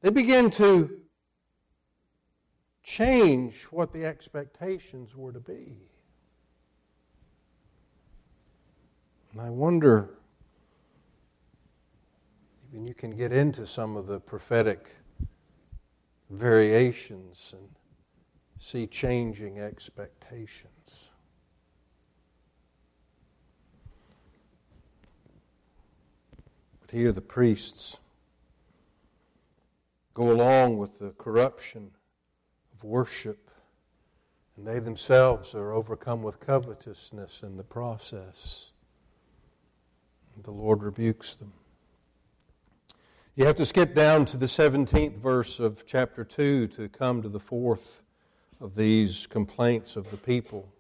They 0.02 0.10
began 0.10 0.50
to 0.52 1.00
change 2.84 3.64
what 3.64 3.94
the 3.94 4.06
expectations 4.06 5.16
were 5.16 5.32
to 5.32 5.40
be. 5.40 5.78
And 9.32 9.42
I 9.42 9.50
wonder 9.50 10.18
and 12.74 12.88
you 12.88 12.96
can 12.96 13.12
get 13.12 13.32
into 13.32 13.68
some 13.68 13.96
of 13.96 14.08
the 14.08 14.20
prophetic 14.20 14.96
variations 16.32 17.54
and 17.56 17.70
see 18.60 18.88
changing 18.88 19.60
expectations. 19.60 21.12
But 26.94 27.00
here 27.00 27.12
the 27.12 27.22
priests 27.22 27.98
go 30.14 30.30
along 30.30 30.78
with 30.78 31.00
the 31.00 31.10
corruption 31.18 31.90
of 32.72 32.84
worship, 32.84 33.50
and 34.56 34.68
they 34.68 34.78
themselves 34.78 35.56
are 35.56 35.72
overcome 35.72 36.22
with 36.22 36.40
covetousness 36.40 37.42
in 37.42 37.58
the 37.58 37.64
process. 37.64 38.74
The 40.44 40.52
Lord 40.52 40.84
rebukes 40.84 41.34
them. 41.34 41.54
You 43.34 43.46
have 43.46 43.56
to 43.56 43.66
skip 43.66 43.96
down 43.96 44.26
to 44.26 44.38
the 44.38 44.46
17th 44.46 45.18
verse 45.18 45.60
of 45.60 45.88
chapter 45.88 46.24
2 46.24 46.68
to 46.68 46.90
come 46.90 47.24
to 47.24 47.30
the 47.30 47.40
fourth 47.40 48.04
of 48.62 48.76
these 48.76 49.26
complaints 49.26 49.96
of 49.96 50.12
the 50.12 50.18
people. 50.18 50.72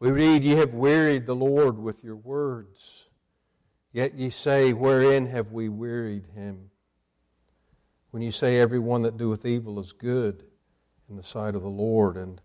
We 0.00 0.10
read, 0.10 0.44
Ye 0.44 0.52
have 0.52 0.72
wearied 0.72 1.26
the 1.26 1.36
Lord 1.36 1.78
with 1.78 2.02
your 2.02 2.16
words, 2.16 3.08
yet 3.92 4.14
ye 4.14 4.30
say, 4.30 4.72
Wherein 4.72 5.26
have 5.26 5.52
we 5.52 5.68
wearied 5.68 6.26
him? 6.34 6.70
when 8.12 8.22
you 8.22 8.30
say 8.30 8.60
everyone 8.60 9.02
that 9.02 9.16
doeth 9.16 9.44
evil 9.46 9.80
is 9.80 9.92
good 9.92 10.44
in 11.08 11.16
the 11.16 11.22
sight 11.22 11.54
of 11.54 11.62
the 11.62 11.68
Lord, 11.68 12.16
and 12.16 12.40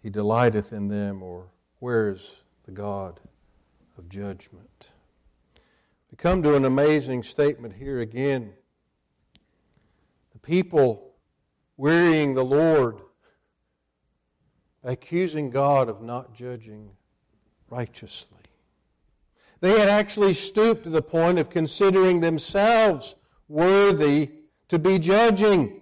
he 0.00 0.08
delighteth 0.08 0.72
in 0.72 0.86
them, 0.86 1.20
or 1.20 1.48
where 1.80 2.10
is 2.10 2.36
the 2.64 2.70
God 2.70 3.18
of 3.98 4.08
judgment? 4.08 4.90
We 6.12 6.16
come 6.16 6.44
to 6.44 6.54
an 6.54 6.64
amazing 6.64 7.24
statement 7.24 7.74
here 7.74 7.98
again. 7.98 8.52
The 10.32 10.38
people 10.38 11.16
wearying 11.76 12.34
the 12.34 12.44
Lord, 12.44 12.98
accusing 14.84 15.50
God 15.50 15.88
of 15.88 16.02
not 16.02 16.34
judging 16.36 16.90
righteously. 17.68 18.43
They 19.64 19.78
had 19.78 19.88
actually 19.88 20.34
stooped 20.34 20.84
to 20.84 20.90
the 20.90 21.00
point 21.00 21.38
of 21.38 21.48
considering 21.48 22.20
themselves 22.20 23.14
worthy 23.48 24.30
to 24.68 24.78
be 24.78 24.98
judging. 24.98 25.80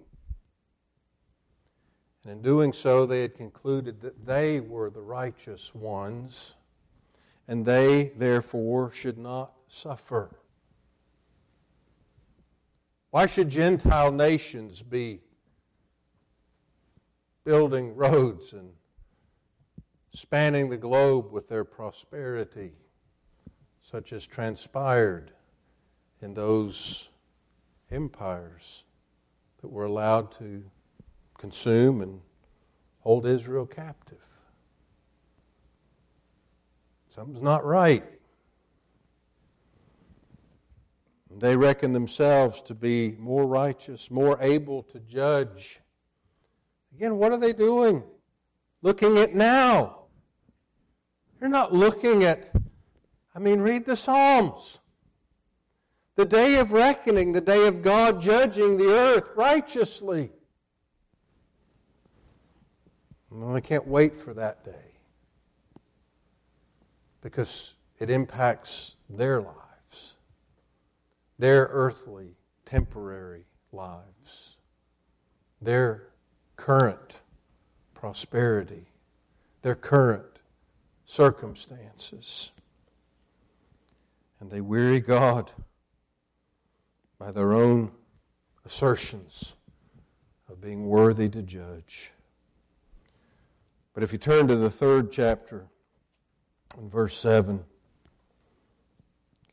And 2.23 2.33
in 2.33 2.43
doing 2.43 2.73
so, 2.73 3.07
they 3.07 3.23
had 3.23 3.35
concluded 3.35 4.01
that 4.03 4.25
they 4.25 4.61
were 4.61 4.89
the 4.89 5.01
righteous 5.01 5.75
ones, 5.75 6.55
and 7.49 7.67
they, 7.67 8.13
therefore, 8.17 8.93
should 8.93 9.19
not 9.19 9.53
suffer. 9.67 10.31
Why 13.11 13.27
should 13.27 13.49
Gentile 13.49 14.13
nations 14.13 14.81
be 14.81 15.23
building 17.43 17.97
roads 17.97 18.53
and 18.53 18.75
spanning 20.13 20.71
the 20.71 20.77
globe 20.77 21.33
with 21.33 21.49
their 21.49 21.65
prosperity, 21.65 22.75
such 23.93 24.11
as 24.15 24.27
transpired 24.27 25.33
in 26.23 26.33
those 26.33 27.11
empires 27.91 28.85
that 29.61 29.69
were 29.69 29.85
allowed 29.85 30.33
to 30.33 30.65
consume 31.37 32.01
and 32.01 32.21
hold 33.01 33.27
Israel 33.27 33.67
captive. 33.67 34.17
Something's 37.07 37.43
not 37.43 37.67
right. 37.67 38.05
They 41.31 41.55
reckon 41.55 41.93
themselves 41.93 42.63
to 42.63 42.75
be 42.75 43.17
more 43.19 43.47
righteous, 43.47 44.11
more 44.11 44.39
able 44.41 44.85
to 44.85 45.01
judge. 45.01 45.81
Again, 46.95 47.17
what 47.17 47.31
are 47.31 47.39
they 47.39 47.53
doing? 47.53 48.03
Looking 48.81 49.19
at 49.19 49.35
now. 49.35 50.05
They're 51.39 51.51
not 51.51 51.75
looking 51.75 52.25
at, 52.25 52.51
I 53.35 53.39
mean, 53.39 53.61
read 53.61 53.87
the 53.87 53.97
Psalms. 53.97 54.79
The 56.17 56.25
day 56.27 56.59
of 56.59 56.73
reckoning, 56.73 57.33
the 57.33 57.41
day 57.41 57.67
of 57.67 57.83
God 57.83 58.21
judging 58.21 58.77
the 58.77 58.93
earth 58.93 59.31
righteously. 59.35 60.31
Well, 63.31 63.57
I 63.57 63.61
can't 63.61 63.87
wait 63.87 64.15
for 64.15 64.35
that 64.35 64.63
day 64.63 64.99
because 67.23 67.75
it 67.99 68.11
impacts 68.11 68.97
their 69.09 69.41
lives, 69.41 70.17
their 71.39 71.69
earthly, 71.71 72.37
temporary 72.67 73.47
lives, 73.73 74.57
their 75.63 76.09
current 76.57 77.21
prosperity, 77.95 78.89
their 79.63 79.75
current 79.75 80.41
circumstances. 81.07 82.51
And 84.43 84.51
they 84.51 84.61
weary 84.61 84.99
God 84.99 85.53
by 87.17 87.31
their 87.31 87.53
own 87.53 87.93
assertions 88.65 89.55
of 90.49 90.61
being 90.61 90.89
worthy 90.89 91.29
to 91.29 91.43
judge. 91.43 92.11
But 93.95 94.03
if 94.03 94.11
you 94.11 94.19
turn 94.19 94.49
to 94.49 94.57
the 94.57 94.69
third 94.69 95.13
chapter, 95.13 95.69
in 96.77 96.91
verse 96.91 97.17
7, 97.19 97.65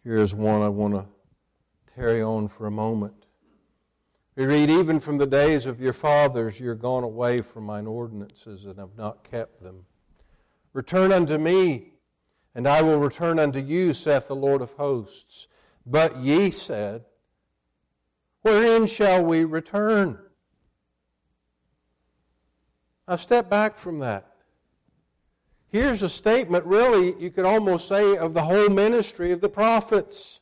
here's 0.04 0.34
one 0.34 0.64
I 0.64 0.70
want 0.70 0.96
to 0.96 1.06
carry 1.94 2.24
on 2.24 2.48
for 2.48 2.66
a 2.66 2.72
moment. 2.72 3.28
We 4.36 4.48
read, 4.48 4.72
Even 4.72 5.00
from 5.00 5.20
the 5.20 5.28
days 5.28 5.68
of 5.68 5.80
your 5.80 5.94
fathers, 5.94 6.60
you're 6.60 6.74
gone 6.74 7.04
away 7.04 7.42
from 7.42 7.66
mine 7.66 7.86
ordinances 7.86 8.66
and 8.66 8.80
have 8.80 8.98
not 8.98 9.24
kept 9.24 9.62
them. 9.62 9.86
Return 10.74 11.12
unto 11.12 11.38
me, 11.38 11.94
and 12.60 12.68
I 12.68 12.82
will 12.82 13.00
return 13.00 13.40
unto 13.40 13.60
you, 13.60 13.94
saith 13.94 14.28
the 14.28 14.36
Lord 14.36 14.62
of 14.62 14.74
hosts. 14.74 15.48
But 15.86 16.18
ye 16.18 16.52
said, 16.52 17.06
Wherein 18.42 18.86
shall 18.86 19.24
we 19.24 19.46
return? 19.46 20.20
Now 23.08 23.16
step 23.16 23.50
back 23.50 23.78
from 23.78 24.00
that. 24.00 24.30
Here's 25.70 26.04
a 26.04 26.10
statement, 26.10 26.66
really, 26.66 27.18
you 27.18 27.32
could 27.32 27.46
almost 27.46 27.88
say, 27.88 28.18
of 28.18 28.34
the 28.34 28.42
whole 28.44 28.68
ministry 28.68 29.32
of 29.32 29.40
the 29.40 29.48
prophets. 29.48 30.42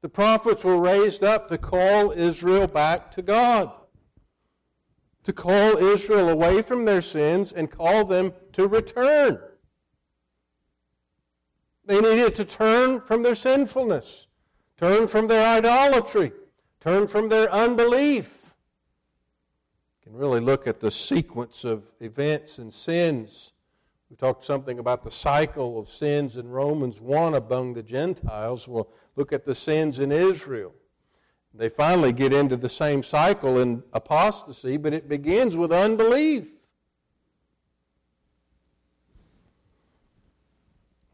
The 0.00 0.08
prophets 0.08 0.64
were 0.64 0.80
raised 0.80 1.22
up 1.22 1.46
to 1.50 1.56
call 1.56 2.10
Israel 2.10 2.66
back 2.66 3.12
to 3.12 3.22
God, 3.22 3.70
to 5.22 5.32
call 5.32 5.76
Israel 5.76 6.28
away 6.28 6.62
from 6.62 6.84
their 6.84 7.00
sins 7.00 7.52
and 7.52 7.70
call 7.70 8.04
them 8.04 8.32
to 8.54 8.66
return. 8.66 9.38
They 11.86 12.00
needed 12.00 12.34
to 12.36 12.44
turn 12.44 13.00
from 13.00 13.22
their 13.22 13.34
sinfulness, 13.34 14.26
turn 14.76 15.06
from 15.06 15.28
their 15.28 15.46
idolatry, 15.46 16.32
turn 16.80 17.06
from 17.06 17.28
their 17.28 17.50
unbelief. 17.50 18.54
You 20.00 20.10
can 20.10 20.18
really 20.18 20.40
look 20.40 20.66
at 20.66 20.80
the 20.80 20.90
sequence 20.90 21.64
of 21.64 21.84
events 22.00 22.58
and 22.58 22.72
sins 22.72 23.52
we 24.14 24.16
talked 24.16 24.44
something 24.44 24.78
about 24.78 25.02
the 25.02 25.10
cycle 25.10 25.76
of 25.76 25.88
sins 25.88 26.36
in 26.36 26.48
Romans 26.48 27.00
1 27.00 27.34
among 27.34 27.74
the 27.74 27.82
Gentiles. 27.82 28.68
We'll 28.68 28.88
look 29.16 29.32
at 29.32 29.44
the 29.44 29.56
sins 29.56 29.98
in 29.98 30.12
Israel. 30.12 30.72
They 31.52 31.68
finally 31.68 32.12
get 32.12 32.32
into 32.32 32.56
the 32.56 32.68
same 32.68 33.02
cycle 33.02 33.58
in 33.58 33.82
apostasy, 33.92 34.76
but 34.76 34.94
it 34.94 35.08
begins 35.08 35.56
with 35.56 35.72
unbelief. 35.72 36.46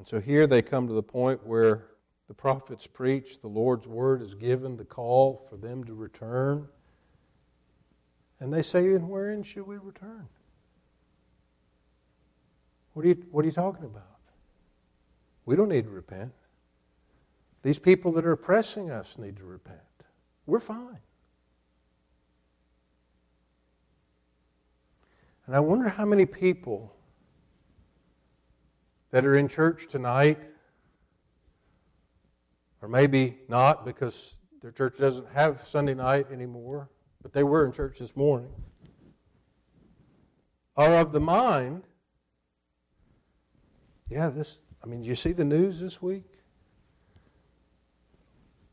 And 0.01 0.09
so 0.09 0.19
here 0.19 0.47
they 0.47 0.63
come 0.63 0.89
to 0.89 0.95
the 0.95 1.03
point 1.03 1.47
where 1.47 1.89
the 2.27 2.33
prophets 2.33 2.87
preach, 2.87 3.43
the 3.43 3.49
Lord's 3.49 3.87
word 3.87 4.23
is 4.23 4.33
given, 4.35 4.79
the 4.79 4.85
call 4.87 5.47
for 5.51 5.59
them 5.59 5.85
to 5.85 5.93
return. 5.93 6.69
And 8.39 8.51
they 8.51 8.63
say, 8.63 8.95
And 8.95 9.11
wherein 9.11 9.43
should 9.43 9.67
we 9.67 9.77
return? 9.77 10.27
What 12.95 13.05
are 13.05 13.09
you, 13.09 13.27
what 13.31 13.45
are 13.45 13.47
you 13.47 13.53
talking 13.53 13.85
about? 13.85 14.17
We 15.45 15.55
don't 15.55 15.69
need 15.69 15.85
to 15.85 15.91
repent. 15.91 16.33
These 17.63 17.79
people 17.79 18.11
that 18.13 18.25
are 18.25 18.33
oppressing 18.33 18.91
us 18.91 19.19
need 19.19 19.37
to 19.37 19.45
repent. 19.45 19.81
We're 20.47 20.61
fine. 20.61 21.01
And 25.45 25.55
I 25.55 25.61
wonder 25.61 25.91
how 25.91 26.07
many 26.07 26.25
people 26.25 26.97
that 29.11 29.27
are 29.27 29.37
in 29.37 29.49
church 29.49 29.89
tonight, 29.89 30.39
or 32.81 32.89
maybe 32.89 33.39
not 33.49 33.85
because 33.85 34.37
their 34.63 34.71
church 34.71 34.99
doesn't 34.99 35.29
have 35.33 35.61
Sunday 35.61 35.95
night 35.95 36.27
anymore, 36.33 36.91
but 37.23 37.33
they 37.33 37.45
were 37.45 37.65
in 37.67 37.73
church 37.73 37.99
this 37.99 38.15
morning, 38.17 38.53
are 40.77 40.95
of 40.95 41.13
the 41.13 41.21
mind 41.21 41.83
yeah, 44.11 44.29
this, 44.29 44.59
I 44.83 44.89
mean, 44.89 45.03
do 45.03 45.09
you 45.09 45.15
see 45.15 45.33
the 45.33 45.45
news 45.45 45.79
this 45.79 46.03
week? 46.03 46.25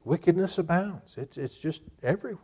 Wickedness 0.03 0.57
abounds. 0.57 1.13
It's, 1.15 1.37
it's 1.37 1.57
just 1.57 1.83
everywhere. 2.01 2.41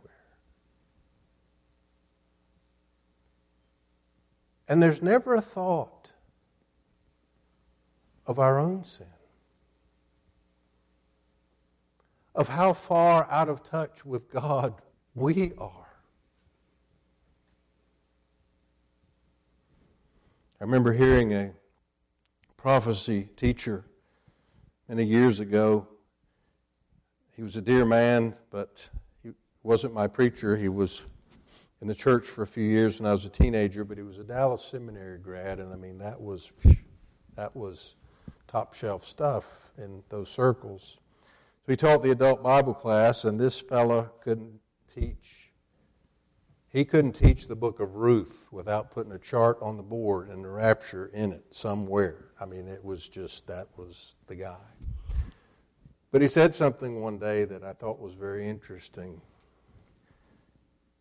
And 4.68 4.80
there's 4.82 5.02
never 5.02 5.34
a 5.34 5.40
thought 5.40 6.12
of 8.26 8.38
our 8.38 8.58
own 8.58 8.84
sin, 8.84 9.06
of 12.34 12.48
how 12.48 12.72
far 12.72 13.28
out 13.30 13.48
of 13.48 13.62
touch 13.62 14.04
with 14.04 14.30
God 14.30 14.74
we 15.14 15.52
are. 15.58 15.84
I 20.60 20.64
remember 20.64 20.92
hearing 20.92 21.32
a 21.34 21.52
prophecy 22.56 23.28
teacher 23.36 23.84
many 24.88 25.04
years 25.04 25.40
ago. 25.40 25.86
He 27.36 27.42
was 27.42 27.56
a 27.56 27.60
dear 27.60 27.84
man, 27.84 28.34
but 28.50 28.88
he 29.22 29.32
wasn't 29.62 29.92
my 29.92 30.06
preacher. 30.06 30.56
He 30.56 30.68
was 30.68 31.04
in 31.82 31.88
the 31.88 31.94
church 31.94 32.24
for 32.24 32.42
a 32.42 32.46
few 32.46 32.64
years 32.64 32.98
when 32.98 33.06
I 33.06 33.12
was 33.12 33.26
a 33.26 33.28
teenager, 33.28 33.84
but 33.84 33.98
he 33.98 34.02
was 34.02 34.18
a 34.18 34.24
Dallas 34.24 34.64
Seminary 34.64 35.18
grad, 35.18 35.60
and 35.60 35.70
I 35.70 35.76
mean 35.76 35.98
that 35.98 36.18
was 36.18 36.50
that 37.36 37.54
was 37.54 37.96
top 38.54 38.72
shelf 38.72 39.04
stuff 39.04 39.72
in 39.76 40.00
those 40.10 40.28
circles. 40.28 40.98
So 41.66 41.72
he 41.72 41.76
taught 41.76 42.04
the 42.04 42.12
adult 42.12 42.40
Bible 42.40 42.72
class, 42.72 43.24
and 43.24 43.40
this 43.40 43.58
fellow 43.58 44.12
couldn't 44.22 44.60
teach. 44.86 45.50
He 46.68 46.84
couldn't 46.84 47.14
teach 47.14 47.48
the 47.48 47.56
book 47.56 47.80
of 47.80 47.96
Ruth 47.96 48.48
without 48.52 48.92
putting 48.92 49.10
a 49.10 49.18
chart 49.18 49.58
on 49.60 49.76
the 49.76 49.82
board 49.82 50.28
and 50.28 50.44
the 50.44 50.50
rapture 50.50 51.06
in 51.06 51.32
it 51.32 51.46
somewhere. 51.50 52.26
I 52.40 52.44
mean, 52.44 52.68
it 52.68 52.84
was 52.84 53.08
just, 53.08 53.48
that 53.48 53.66
was 53.76 54.14
the 54.28 54.36
guy. 54.36 54.62
But 56.12 56.22
he 56.22 56.28
said 56.28 56.54
something 56.54 57.00
one 57.00 57.18
day 57.18 57.44
that 57.46 57.64
I 57.64 57.72
thought 57.72 57.98
was 57.98 58.14
very 58.14 58.48
interesting. 58.48 59.20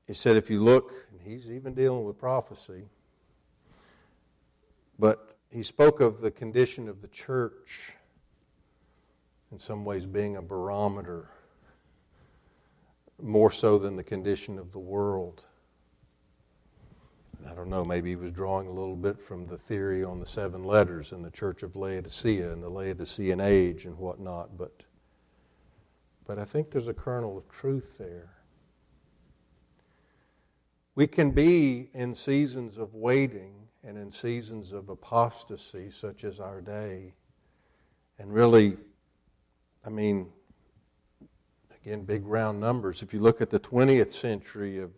He 0.07 0.15
said, 0.15 0.37
if 0.37 0.49
you 0.49 0.59
look, 0.59 0.91
and 1.11 1.21
he's 1.21 1.51
even 1.51 1.75
dealing 1.75 2.03
with 2.03 2.17
prophecy, 2.17 2.85
but 4.97 5.32
he 5.53 5.61
spoke 5.61 5.99
of 5.99 6.19
the 6.19 6.31
condition 6.31 6.89
of 6.89 7.01
the 7.01 7.07
church 7.09 7.93
in 9.51 9.59
some 9.59 9.85
ways 9.85 10.03
being 10.03 10.35
a 10.35 10.41
barometer 10.41 11.29
more 13.21 13.51
so 13.51 13.77
than 13.77 13.95
the 13.95 14.03
condition 14.03 14.57
of 14.57 14.71
the 14.71 14.79
world. 14.79 15.45
I 17.47 17.53
don't 17.53 17.69
know, 17.69 17.85
maybe 17.85 18.09
he 18.09 18.15
was 18.15 18.31
drawing 18.31 18.65
a 18.65 18.71
little 18.71 18.95
bit 18.95 19.21
from 19.21 19.45
the 19.45 19.57
theory 19.57 20.03
on 20.03 20.19
the 20.19 20.25
seven 20.25 20.63
letters 20.63 21.11
in 21.11 21.21
the 21.21 21.29
Church 21.29 21.61
of 21.61 21.75
Laodicea 21.75 22.51
and 22.51 22.63
the 22.63 22.69
Laodicean 22.69 23.39
age 23.39 23.85
and 23.85 23.95
whatnot, 23.99 24.57
but, 24.57 24.83
but 26.25 26.39
I 26.39 26.45
think 26.45 26.71
there's 26.71 26.87
a 26.87 26.95
kernel 26.95 27.37
of 27.37 27.47
truth 27.47 27.99
there. 27.99 28.33
We 30.95 31.05
can 31.05 31.29
be 31.29 31.89
in 31.93 32.15
seasons 32.15 32.79
of 32.79 32.95
waiting 32.95 33.62
and 33.83 33.97
in 33.97 34.09
seasons 34.09 34.71
of 34.71 34.89
apostasy, 34.89 35.89
such 35.89 36.23
as 36.23 36.39
our 36.39 36.61
day, 36.61 37.13
and 38.17 38.33
really, 38.33 38.77
I 39.85 39.89
mean, 39.89 40.29
again, 41.83 42.03
big 42.03 42.25
round 42.25 42.59
numbers. 42.59 43.01
If 43.01 43.13
you 43.13 43.19
look 43.19 43.41
at 43.41 43.49
the 43.49 43.59
20th 43.59 44.11
century 44.11 44.79
of, 44.79 44.91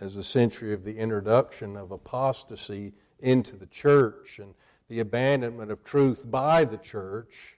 as 0.00 0.16
a 0.16 0.24
century 0.24 0.74
of 0.74 0.84
the 0.84 0.96
introduction 0.96 1.76
of 1.76 1.90
apostasy 1.90 2.92
into 3.20 3.56
the 3.56 3.66
church 3.66 4.38
and 4.38 4.54
the 4.88 5.00
abandonment 5.00 5.70
of 5.70 5.82
truth 5.82 6.30
by 6.30 6.64
the 6.64 6.76
church, 6.76 7.56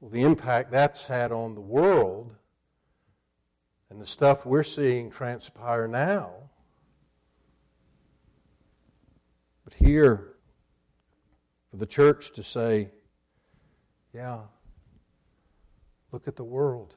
well, 0.00 0.10
the 0.10 0.22
impact 0.22 0.72
that's 0.72 1.06
had 1.06 1.30
on 1.30 1.54
the 1.54 1.60
world 1.60 2.34
and 3.90 4.00
the 4.00 4.06
stuff 4.06 4.44
we're 4.44 4.62
seeing 4.62 5.10
transpire 5.10 5.86
now 5.86 6.45
But 9.66 9.74
here, 9.74 10.34
for 11.70 11.76
the 11.76 11.86
church 11.86 12.30
to 12.34 12.44
say, 12.44 12.90
yeah, 14.14 14.42
look 16.12 16.28
at 16.28 16.36
the 16.36 16.44
world. 16.44 16.94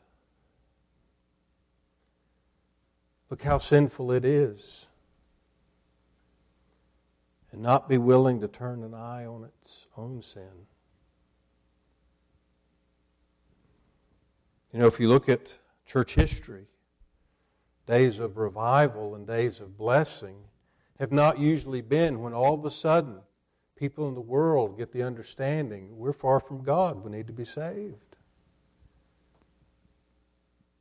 Look 3.32 3.42
how 3.42 3.58
sinful 3.58 4.12
it 4.12 4.24
is. 4.24 4.86
And 7.52 7.64
not 7.64 7.90
be 7.90 7.98
willing 7.98 8.40
to 8.42 8.48
turn 8.48 8.84
an 8.84 8.94
eye 8.94 9.26
on 9.26 9.46
its 9.46 9.88
own 9.98 10.22
sin. 10.22 10.68
You 14.72 14.80
know, 14.80 14.86
if 14.86 15.00
you 15.00 15.10
look 15.10 15.28
at 15.28 15.58
church 15.88 16.14
history, 16.14 16.68
days 17.88 18.20
of 18.20 18.38
revival 18.38 19.16
and 19.16 19.26
days 19.26 19.60
of 19.60 19.76
blessing 19.76 20.36
have 21.00 21.12
not 21.12 21.40
usually 21.40 21.82
been 21.82 22.22
when 22.22 22.34
all 22.34 22.54
of 22.54 22.66
a 22.66 22.70
sudden 22.70 23.20
people 23.76 24.08
in 24.08 24.16
the 24.16 24.22
world 24.22 24.78
get 24.78 24.92
the 24.92 25.04
understanding 25.04 25.98
we're 25.98 26.14
far 26.14 26.40
from 26.40 26.64
God, 26.64 27.04
we 27.04 27.12
need 27.12 27.28
to 27.28 27.34
be 27.34 27.46
saved. 27.46 28.18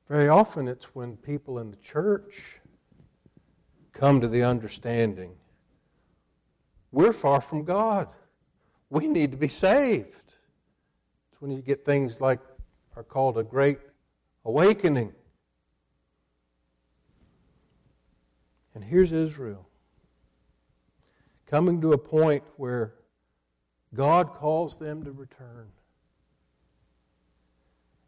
Very 0.09 0.29
often 0.29 0.67
it's 0.67 0.95
when 0.95 1.17
people 1.17 1.59
in 1.59 1.71
the 1.71 1.77
church 1.77 2.61
come 3.93 4.21
to 4.21 4.29
the 4.29 4.43
understanding 4.43 5.33
we're 6.91 7.13
far 7.13 7.41
from 7.41 7.65
God. 7.65 8.09
We 8.91 9.07
need 9.07 9.31
to 9.33 9.37
be 9.37 9.49
saved. 9.49 10.35
It's 11.31 11.41
when 11.41 11.51
you 11.51 11.61
get 11.61 11.85
things 11.85 12.21
like 12.21 12.41
are 12.97 13.03
called 13.03 13.39
a 13.39 13.45
great 13.45 13.79
awakening. 14.45 15.13
And 18.75 18.83
here's 18.83 19.13
Israel 19.13 19.68
coming 21.49 21.81
to 21.81 21.93
a 21.93 21.99
point 21.99 22.43
where 22.57 22.95
God 23.95 24.33
calls 24.35 24.79
them 24.79 25.05
to 25.05 25.13
return. 25.13 25.69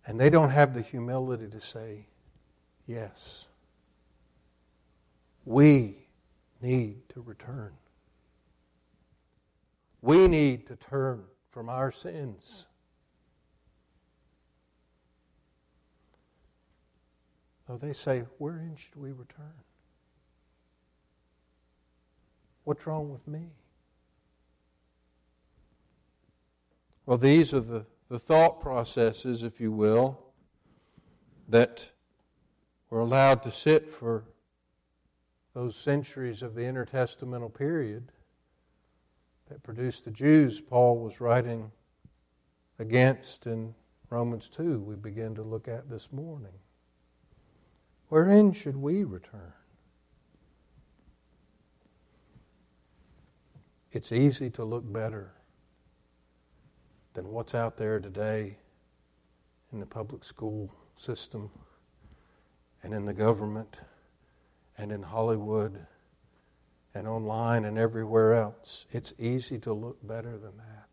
And 0.07 0.21
they 0.21 0.31
don't 0.31 0.51
have 0.51 0.75
the 0.75 0.83
humility 0.83 1.49
to 1.49 1.61
say, 1.61 2.07
Yes, 2.87 3.47
we 5.45 6.09
need 6.61 7.09
to 7.11 7.21
return. 7.21 7.73
We 10.03 10.27
need 10.27 10.67
to 10.67 10.77
turn 10.77 11.25
from 11.51 11.69
our 11.69 11.93
sins. 11.93 12.67
So 17.67 17.77
they 17.77 17.93
say, 17.93 18.25
Wherein 18.39 18.77
should 18.77 18.97
we 18.97 19.13
return? 19.13 19.55
What's 22.71 22.87
wrong 22.87 23.11
with 23.11 23.27
me? 23.27 23.49
Well, 27.05 27.19
these 27.19 27.53
are 27.53 27.59
the, 27.59 27.85
the 28.09 28.21
thought 28.21 28.61
processes, 28.61 29.43
if 29.43 29.61
you 29.61 29.73
will, 29.73 30.21
that 31.49 31.91
were 32.89 33.01
allowed 33.01 33.43
to 33.43 33.51
sit 33.51 33.91
for 33.91 34.23
those 35.53 35.75
centuries 35.75 36.43
of 36.43 36.55
the 36.55 36.61
intertestamental 36.61 37.53
period 37.53 38.13
that 39.49 39.65
produced 39.65 40.05
the 40.05 40.13
Jews 40.13 40.61
Paul 40.61 41.01
was 41.01 41.21
writing 41.21 41.73
against 42.79 43.49
in 43.49 43.75
Romans 44.11 44.49
2, 44.49 44.79
we 44.79 44.95
begin 44.95 45.35
to 45.35 45.43
look 45.43 45.67
at 45.67 45.91
this 45.91 46.13
morning. 46.13 46.61
Wherein 48.11 48.53
should 48.53 48.77
we 48.77 49.03
return? 49.03 49.55
It's 53.93 54.13
easy 54.13 54.51
to 54.51 54.65
look 54.65 54.91
better 54.91 55.33
than 57.15 57.29
what's 57.29 57.55
out 57.55 57.77
there 57.77 57.99
today 57.99 58.59
in 59.73 59.81
the 59.81 59.87
public 59.87 60.25
school 60.25 60.73
system 60.97 61.51
and 62.83 62.95
in 62.95 63.05
the 63.05 63.13
government 63.13 63.81
and 64.79 64.93
in 64.93 65.03
Hollywood 65.03 65.87
and 66.95 67.07
online 67.09 67.65
and 67.65 67.79
everywhere 67.79 68.35
else. 68.35 68.87
It's 68.91 69.13
easy 69.19 69.59
to 69.61 69.73
look 69.73 69.99
better 70.07 70.39
than 70.39 70.57
that. 70.57 70.89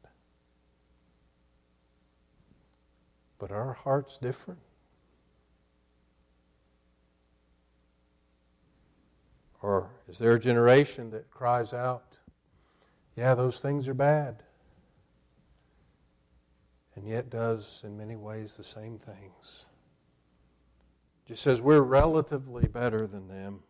But 3.40 3.52
our 3.52 3.74
heart's 3.74 4.18
different. 4.18 4.60
Or 9.62 9.90
is 10.08 10.18
there 10.18 10.34
a 10.34 10.40
generation 10.40 11.12
that 11.12 11.30
cries 11.30 11.74
out, 11.74 12.18
yeah, 13.18 13.34
those 13.34 13.60
things 13.60 13.88
are 13.88 13.96
bad. 13.96 14.44
And 16.96 17.08
yet 17.08 17.32
does, 17.32 17.82
in 17.84 17.98
many 17.98 18.16
ways, 18.16 18.56
the 18.56 18.64
same 18.64 19.00
things. 19.00 19.66
Just 21.26 21.42
says 21.42 21.60
we're 21.60 21.82
relatively 21.82 22.68
better 22.68 23.08
than 23.08 23.28
them, 23.28 23.62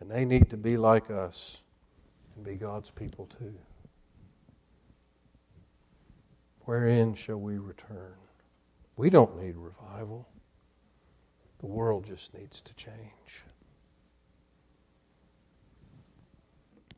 and 0.00 0.10
they 0.10 0.24
need 0.24 0.48
to 0.50 0.56
be 0.56 0.78
like 0.78 1.10
us 1.10 1.60
and 2.34 2.44
be 2.44 2.54
God's 2.54 2.90
people 2.90 3.26
too. 3.26 3.54
Wherein 6.60 7.14
shall 7.14 7.40
we 7.40 7.58
return? 7.58 8.14
We 8.96 9.10
don't 9.10 9.40
need 9.40 9.56
revival. 9.56 10.26
The 11.60 11.66
world 11.66 12.06
just 12.06 12.34
needs 12.34 12.62
to 12.62 12.74
change. 12.74 13.44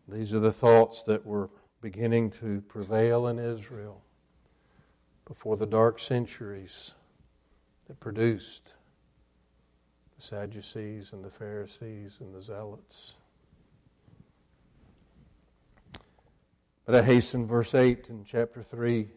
These 0.06 0.32
are 0.32 0.40
the 0.40 0.52
thoughts 0.52 1.02
that 1.02 1.26
were 1.26 1.50
beginning 1.80 2.28
to 2.28 2.60
prevail 2.62 3.28
in 3.28 3.38
Israel 3.38 4.02
before 5.24 5.56
the 5.56 5.66
dark 5.66 5.98
centuries 5.98 6.94
that 7.86 8.00
produced 8.00 8.74
the 10.16 10.22
Sadducees 10.22 11.12
and 11.12 11.24
the 11.24 11.30
Pharisees 11.30 12.18
and 12.20 12.34
the 12.34 12.40
Zealots. 12.40 13.14
But 16.84 16.96
I 16.96 17.02
hasten 17.02 17.46
verse 17.46 17.74
8 17.74 18.08
in 18.08 18.24
chapter 18.24 18.62
3. 18.62 19.08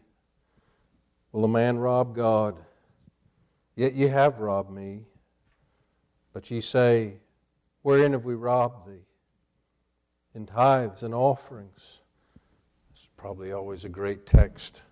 Will 1.32 1.44
a 1.44 1.48
man 1.48 1.78
rob 1.78 2.14
God? 2.14 2.58
Yet 3.74 3.94
ye 3.94 4.06
have 4.06 4.38
robbed 4.38 4.70
me. 4.70 5.06
But 6.32 6.50
ye 6.50 6.60
say, 6.60 7.14
Wherein 7.80 8.12
have 8.12 8.24
we 8.24 8.34
robbed 8.34 8.86
thee? 8.86 9.06
In 10.34 10.46
tithes 10.46 11.02
and 11.02 11.14
offerings 11.14 12.01
probably 13.22 13.52
always 13.52 13.84
a 13.84 13.88
great 13.88 14.26
text 14.26 14.82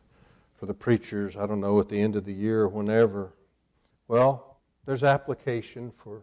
for 0.54 0.66
the 0.66 0.72
preachers, 0.72 1.36
I 1.36 1.46
don't 1.46 1.58
know, 1.58 1.80
at 1.80 1.88
the 1.88 2.00
end 2.00 2.14
of 2.14 2.24
the 2.24 2.32
year 2.32 2.60
or 2.60 2.68
whenever. 2.68 3.34
Well, 4.06 4.58
there's 4.86 5.02
application 5.02 5.90
for 5.90 6.18
a 6.18 6.22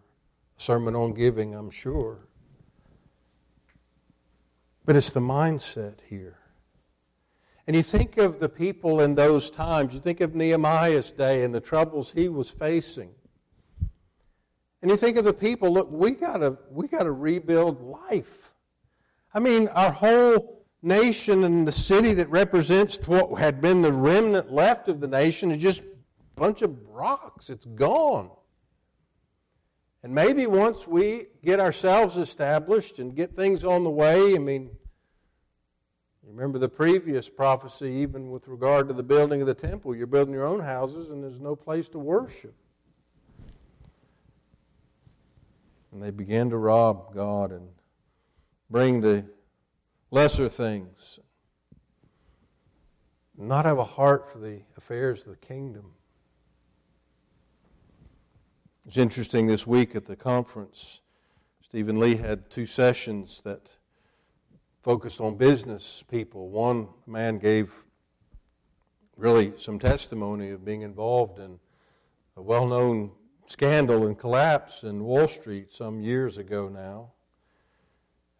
sermon 0.55 0.95
on 0.95 1.14
giving, 1.14 1.53
I'm 1.53 1.70
sure. 1.70 2.20
But 4.86 4.95
it's 4.95 5.12
the 5.12 5.20
mindset 5.20 5.95
here. 6.10 6.38
And 7.68 7.76
you 7.76 7.84
think 7.84 8.16
of 8.16 8.39
the 8.39 8.47
people 8.47 9.01
in 9.01 9.16
those 9.16 9.51
times, 9.51 9.93
you 9.93 9.99
think 9.99 10.22
of 10.22 10.34
Nehemiah's 10.34 11.12
day 11.12 11.43
and 11.43 11.53
the 11.53 11.60
troubles 11.60 12.12
he 12.12 12.30
was 12.30 12.49
facing. 12.49 13.10
And 14.82 14.89
you 14.89 14.95
think 14.95 15.18
of 15.18 15.26
the 15.26 15.34
people, 15.34 15.74
look, 15.74 15.91
we 15.91 16.12
gotta 16.12 16.58
we 16.72 16.88
gotta 16.88 17.12
rebuild 17.12 17.82
life. 17.82 18.53
I 19.34 19.39
mean, 19.39 19.68
our 19.68 19.91
whole 19.91 20.57
nation 20.82 21.44
and 21.44 21.68
the 21.68 21.72
city 21.72 22.14
that 22.14 22.30
represents 22.30 23.08
what 23.08 23.40
had 23.40 23.62
been 23.62 23.82
the 23.82 23.92
remnant 23.92 24.52
left 24.52 24.88
of 24.88 25.00
the 25.00 25.08
nation 25.08 25.52
is 25.52 25.62
just 25.62 25.82
a 25.82 25.86
bunch 26.36 26.62
of 26.62 26.78
rocks. 26.90 27.50
It's 27.50 27.66
gone. 27.66 28.30
And 30.04 30.14
maybe 30.14 30.46
once 30.48 30.88
we 30.88 31.28
get 31.44 31.60
ourselves 31.60 32.18
established 32.18 33.00
and 33.00 33.16
get 33.16 33.36
things 33.36 33.64
on 33.64 33.84
the 33.84 33.90
way, 33.90 34.36
I 34.36 34.38
mean, 34.38 34.70
remember 36.24 36.60
the 36.60 36.70
previous 36.70 37.28
prophecy, 37.28 37.90
even 37.90 38.30
with 38.30 38.48
regard 38.48 38.88
to 38.90 38.94
the 38.94 39.04
building 39.04 39.42
of 39.42 39.48
the 39.48 39.56
temple. 39.56 39.96
You're 39.96 40.08
building 40.08 40.34
your 40.34 40.46
own 40.46 40.60
houses 40.60 41.10
and 41.10 41.24
there's 41.24 41.42
no 41.42 41.56
place 41.56 41.90
to 41.90 42.00
worship. 42.00 42.54
And 45.92 46.04
they 46.04 46.12
began 46.12 46.52
to 46.52 46.58
rob 46.58 47.16
God 47.16 47.52
and 47.52 47.70
bring 48.70 49.02
the 49.02 49.26
lesser 50.12 50.47
things, 50.47 51.20
not 53.38 53.66
have 53.66 53.78
a 53.78 53.84
heart 53.84 54.30
for 54.30 54.39
the 54.39 54.62
affairs 54.78 55.26
of 55.26 55.32
the 55.32 55.45
kingdom. 55.45 55.91
It's 58.86 58.97
interesting 58.97 59.47
this 59.47 59.68
week 59.68 59.95
at 59.95 60.05
the 60.05 60.16
conference, 60.16 61.01
Stephen 61.62 61.99
Lee 61.99 62.16
had 62.16 62.49
two 62.49 62.66
sessions 62.66 63.41
that 63.41 63.76
focused 64.82 65.20
on 65.20 65.36
business 65.36 66.03
people. 66.10 66.49
One 66.49 66.88
man 67.05 67.39
gave 67.39 67.84
really 69.18 69.51
some 69.58 69.78
testimony 69.78 70.51
of 70.51 70.64
being 70.64 70.84
involved 70.84 71.39
in 71.39 71.60
a 72.38 72.41
well 72.41 72.66
known 72.66 73.12
scandal 73.47 74.08
and 74.08 74.18
collapse 74.18 74.84
in 74.84 75.03
Wall 75.03 75.28
Street 75.28 75.74
some 75.74 75.99
years 75.99 76.38
ago 76.38 76.70
now. 76.70 77.12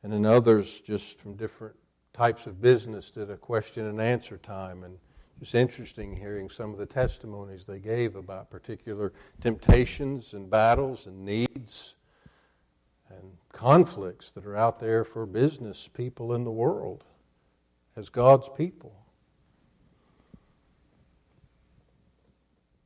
And 0.04 0.14
then 0.14 0.26
others, 0.26 0.80
just 0.80 1.20
from 1.20 1.36
different 1.36 1.76
types 2.14 2.46
of 2.46 2.62
business, 2.62 3.12
did 3.12 3.30
a 3.30 3.38
question 3.38 3.86
and 3.86 4.00
answer 4.00 4.38
time. 4.38 4.84
And 4.84 4.98
it's 5.42 5.56
interesting 5.56 6.16
hearing 6.16 6.50
some 6.50 6.72
of 6.72 6.78
the 6.78 6.86
testimonies 6.86 7.66
they 7.66 7.80
gave 7.80 8.16
about 8.16 8.50
particular 8.50 9.14
temptations 9.40 10.34
and 10.34 10.50
battles 10.50 11.08
and 11.08 11.26
needs 11.26 11.96
and 13.10 13.38
conflicts 13.52 14.32
that 14.32 14.46
are 14.46 14.56
out 14.56 14.80
there 14.80 15.04
for 15.04 15.26
business 15.26 15.88
people 15.88 16.34
in 16.34 16.44
the 16.44 16.52
world 16.52 17.04
as 17.96 18.10
God's 18.10 18.50
people. 18.50 18.96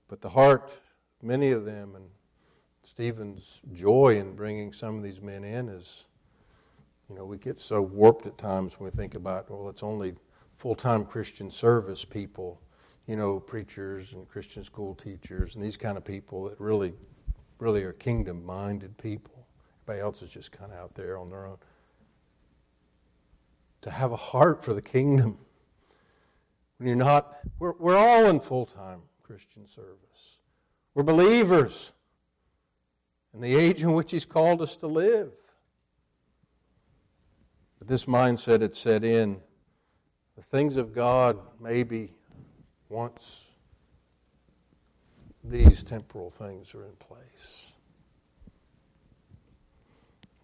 But 0.07 0.22
the 0.22 0.30
heart, 0.30 0.80
many 1.22 1.51
of 1.51 1.64
them, 1.66 1.95
and 1.95 2.05
Stephen's 2.84 3.62
joy 3.74 4.18
in 4.18 4.36
bringing 4.36 4.74
some 4.74 4.97
of 4.97 5.03
these 5.03 5.22
men 5.22 5.43
in 5.43 5.70
is, 5.70 6.05
you 7.12 7.18
know, 7.18 7.26
we 7.26 7.38
get 7.38 7.59
so 7.59 7.82
warped 7.82 8.26
at 8.26 8.38
times 8.38 8.80
when 8.80 8.86
we 8.86 8.95
think 8.95 9.16
about, 9.16 9.51
well, 9.51 9.68
it's 9.68 9.84
only 9.84 10.14
full 10.53 10.76
time 10.76 11.03
Christian 11.03 11.51
service 11.51 12.05
people, 12.05 12.62
you 13.05 13.18
know, 13.18 13.38
preachers 13.38 14.14
and 14.14 14.26
Christian 14.30 14.64
school 14.64 14.95
teachers 14.95 15.55
and 15.55 15.64
these 15.64 15.76
kind 15.76 15.97
of 15.97 16.05
people 16.05 16.45
that 16.45 16.57
really, 16.57 16.93
really 17.59 17.84
are 17.84 17.91
kingdom 17.91 18.45
minded 18.45 18.97
people. 18.97 19.45
Everybody 19.84 20.01
else 20.01 20.22
is 20.22 20.30
just 20.30 20.53
kind 20.53 20.72
of 20.72 20.78
out 20.78 20.95
there 20.95 21.18
on 21.18 21.30
their 21.30 21.47
own. 21.47 21.57
To 23.82 23.91
have 23.91 24.14
a 24.14 24.18
heart 24.18 24.64
for 24.64 24.74
the 24.74 24.82
kingdom. 24.82 25.38
When 26.78 26.88
you're 26.88 26.95
not, 26.95 27.39
we're, 27.59 27.74
we're 27.78 27.97
all 27.97 28.28
in 28.28 28.39
full 28.39 28.66
time 28.66 29.01
Christian 29.22 29.68
service. 29.68 30.38
We're 30.93 31.03
believers 31.03 31.91
in 33.34 33.41
the 33.41 33.53
age 33.53 33.84
in 33.84 33.91
which 33.91 34.12
He's 34.12 34.24
called 34.24 34.62
us 34.62 34.78
to 34.78 34.88
live. 34.88 35.34
But 37.82 37.88
this 37.88 38.05
mindset 38.05 38.61
had 38.61 38.75
set 38.75 39.03
in 39.03 39.41
the 40.36 40.43
things 40.43 40.75
of 40.75 40.93
God 40.93 41.39
maybe 41.59 42.13
once 42.89 43.47
these 45.43 45.82
temporal 45.82 46.29
things 46.29 46.75
are 46.75 46.86
in 46.86 46.91
place. 46.97 47.73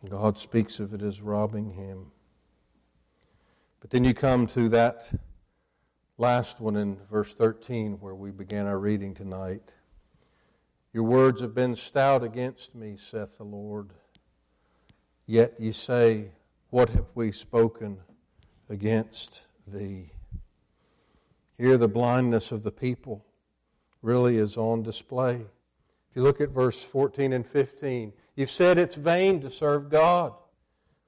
God 0.09 0.39
speaks 0.39 0.79
of 0.79 0.95
it 0.95 1.03
as 1.03 1.21
robbing 1.21 1.73
him. 1.73 2.07
But 3.81 3.91
then 3.91 4.03
you 4.03 4.15
come 4.15 4.47
to 4.47 4.67
that 4.69 5.11
last 6.17 6.59
one 6.59 6.75
in 6.75 6.97
verse 7.11 7.35
13 7.35 7.99
where 7.99 8.15
we 8.15 8.31
began 8.31 8.65
our 8.65 8.79
reading 8.79 9.13
tonight. 9.13 9.73
Your 10.91 11.03
words 11.03 11.41
have 11.41 11.53
been 11.53 11.75
stout 11.75 12.23
against 12.23 12.73
me, 12.73 12.97
saith 12.97 13.37
the 13.37 13.43
Lord. 13.43 13.91
Yet 15.27 15.53
ye 15.59 15.71
say, 15.71 16.31
What 16.69 16.89
have 16.89 17.07
we 17.15 17.31
spoken 17.31 17.99
against 18.69 19.41
thee. 19.67 20.11
Here, 21.57 21.77
the 21.77 21.87
blindness 21.87 22.51
of 22.51 22.63
the 22.63 22.71
people 22.71 23.25
really 24.01 24.37
is 24.37 24.57
on 24.57 24.83
display. 24.83 25.35
If 26.09 26.15
you 26.15 26.21
look 26.21 26.39
at 26.39 26.49
verse 26.49 26.83
14 26.83 27.33
and 27.33 27.45
15, 27.45 28.13
you've 28.35 28.51
said 28.51 28.77
it's 28.77 28.95
vain 28.95 29.41
to 29.41 29.49
serve 29.49 29.89
God. 29.89 30.33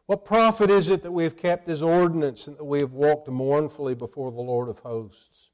What 0.07 0.25
profit 0.25 0.71
is 0.71 0.89
it 0.89 1.03
that 1.03 1.11
we 1.11 1.23
have 1.23 1.37
kept 1.37 1.67
his 1.67 1.83
ordinance 1.83 2.47
and 2.47 2.57
that 2.57 2.63
we 2.63 2.79
have 2.79 2.93
walked 2.93 3.27
mournfully 3.27 3.93
before 3.93 4.31
the 4.31 4.41
Lord 4.41 4.67
of 4.67 4.79
hosts? 4.79 5.49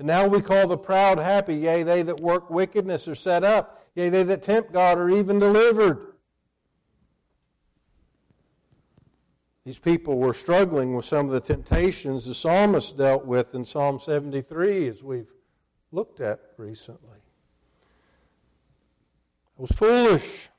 And 0.00 0.08
now 0.08 0.26
we 0.26 0.40
call 0.40 0.66
the 0.66 0.76
proud 0.76 1.18
happy, 1.18 1.54
yea, 1.54 1.84
they 1.84 2.02
that 2.02 2.18
work 2.18 2.50
wickedness 2.50 3.06
are 3.06 3.14
set 3.14 3.44
up, 3.44 3.86
yea, 3.94 4.08
they 4.08 4.24
that 4.24 4.42
tempt 4.42 4.72
God 4.72 4.98
are 4.98 5.10
even 5.10 5.38
delivered. 5.38 6.13
These 9.64 9.78
people 9.78 10.18
were 10.18 10.34
struggling 10.34 10.94
with 10.94 11.06
some 11.06 11.26
of 11.26 11.32
the 11.32 11.40
temptations 11.40 12.26
the 12.26 12.34
psalmist 12.34 12.98
dealt 12.98 13.24
with 13.24 13.54
in 13.54 13.64
Psalm 13.64 13.98
73, 13.98 14.88
as 14.88 15.02
we've 15.02 15.32
looked 15.90 16.20
at 16.20 16.40
recently. 16.58 17.18
I 19.58 19.62
was 19.62 19.70
foolish. 19.70 20.50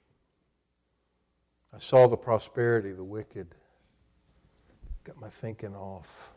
I 1.72 1.78
saw 1.78 2.08
the 2.08 2.18
prosperity 2.18 2.92
of 2.92 2.98
the 2.98 3.04
wicked. 3.04 3.54
Got 5.04 5.22
my 5.22 5.30
thinking 5.30 5.76
off. 5.76 6.34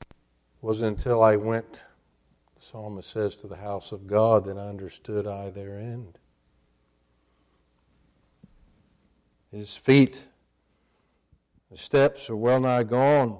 It 0.00 0.16
wasn't 0.62 0.98
until 0.98 1.22
I 1.22 1.36
went, 1.36 1.84
the 2.56 2.62
psalmist 2.62 3.08
says, 3.10 3.36
to 3.36 3.46
the 3.46 3.56
house 3.56 3.92
of 3.92 4.08
God 4.08 4.44
that 4.46 4.58
I 4.58 4.66
understood 4.68 5.24
I 5.28 5.50
their 5.50 5.78
end. 5.78 6.18
His 9.52 9.76
feet 9.76 10.26
the 11.70 11.76
steps 11.76 12.30
are 12.30 12.36
well 12.36 12.60
nigh 12.60 12.84
gone. 12.84 13.38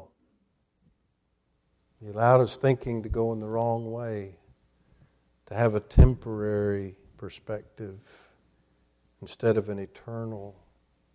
He 2.01 2.09
allowed 2.09 2.41
his 2.41 2.57
thinking 2.57 3.03
to 3.03 3.09
go 3.09 3.33
in 3.33 3.41
the 3.41 3.49
wrong 3.49 3.91
way, 3.91 4.39
to 5.47 5.55
have 5.55 5.75
a 5.75 5.81
temporary 5.81 6.97
perspective 7.17 7.99
instead 9.21 9.57
of 9.57 9.69
an 9.69 9.79
eternal 9.79 10.57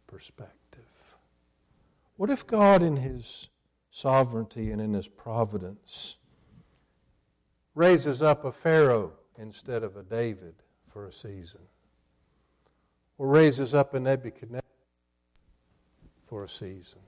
perspective. 0.07 0.84
What 2.18 2.30
if 2.30 2.45
God, 2.45 2.84
in 2.84 2.97
His 2.97 3.49
sovereignty 3.89 4.72
and 4.72 4.82
in 4.82 4.93
His 4.93 5.07
providence, 5.07 6.18
raises 7.74 8.22
up 8.22 8.45
a 8.45 8.51
Pharaoh 8.51 9.14
instead 9.38 9.84
of 9.84 9.95
a 9.95 10.03
David 10.03 10.55
for 10.88 11.07
a 11.07 11.14
season? 11.14 11.62
Or 13.18 13.28
raises 13.28 13.74
up 13.74 13.93
a 13.93 13.99
Nebuchadnezzar 13.99 14.62
for 16.32 16.46
a 16.46 16.50
season. 16.50 17.02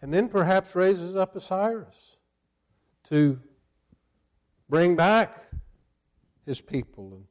And 0.00 0.14
then 0.14 0.28
perhaps 0.28 0.76
raises 0.76 1.16
up 1.16 1.34
a 1.34 1.40
to 3.08 3.40
bring 4.68 4.94
back 4.94 5.50
his 6.46 6.60
people 6.60 7.14
and 7.14 7.24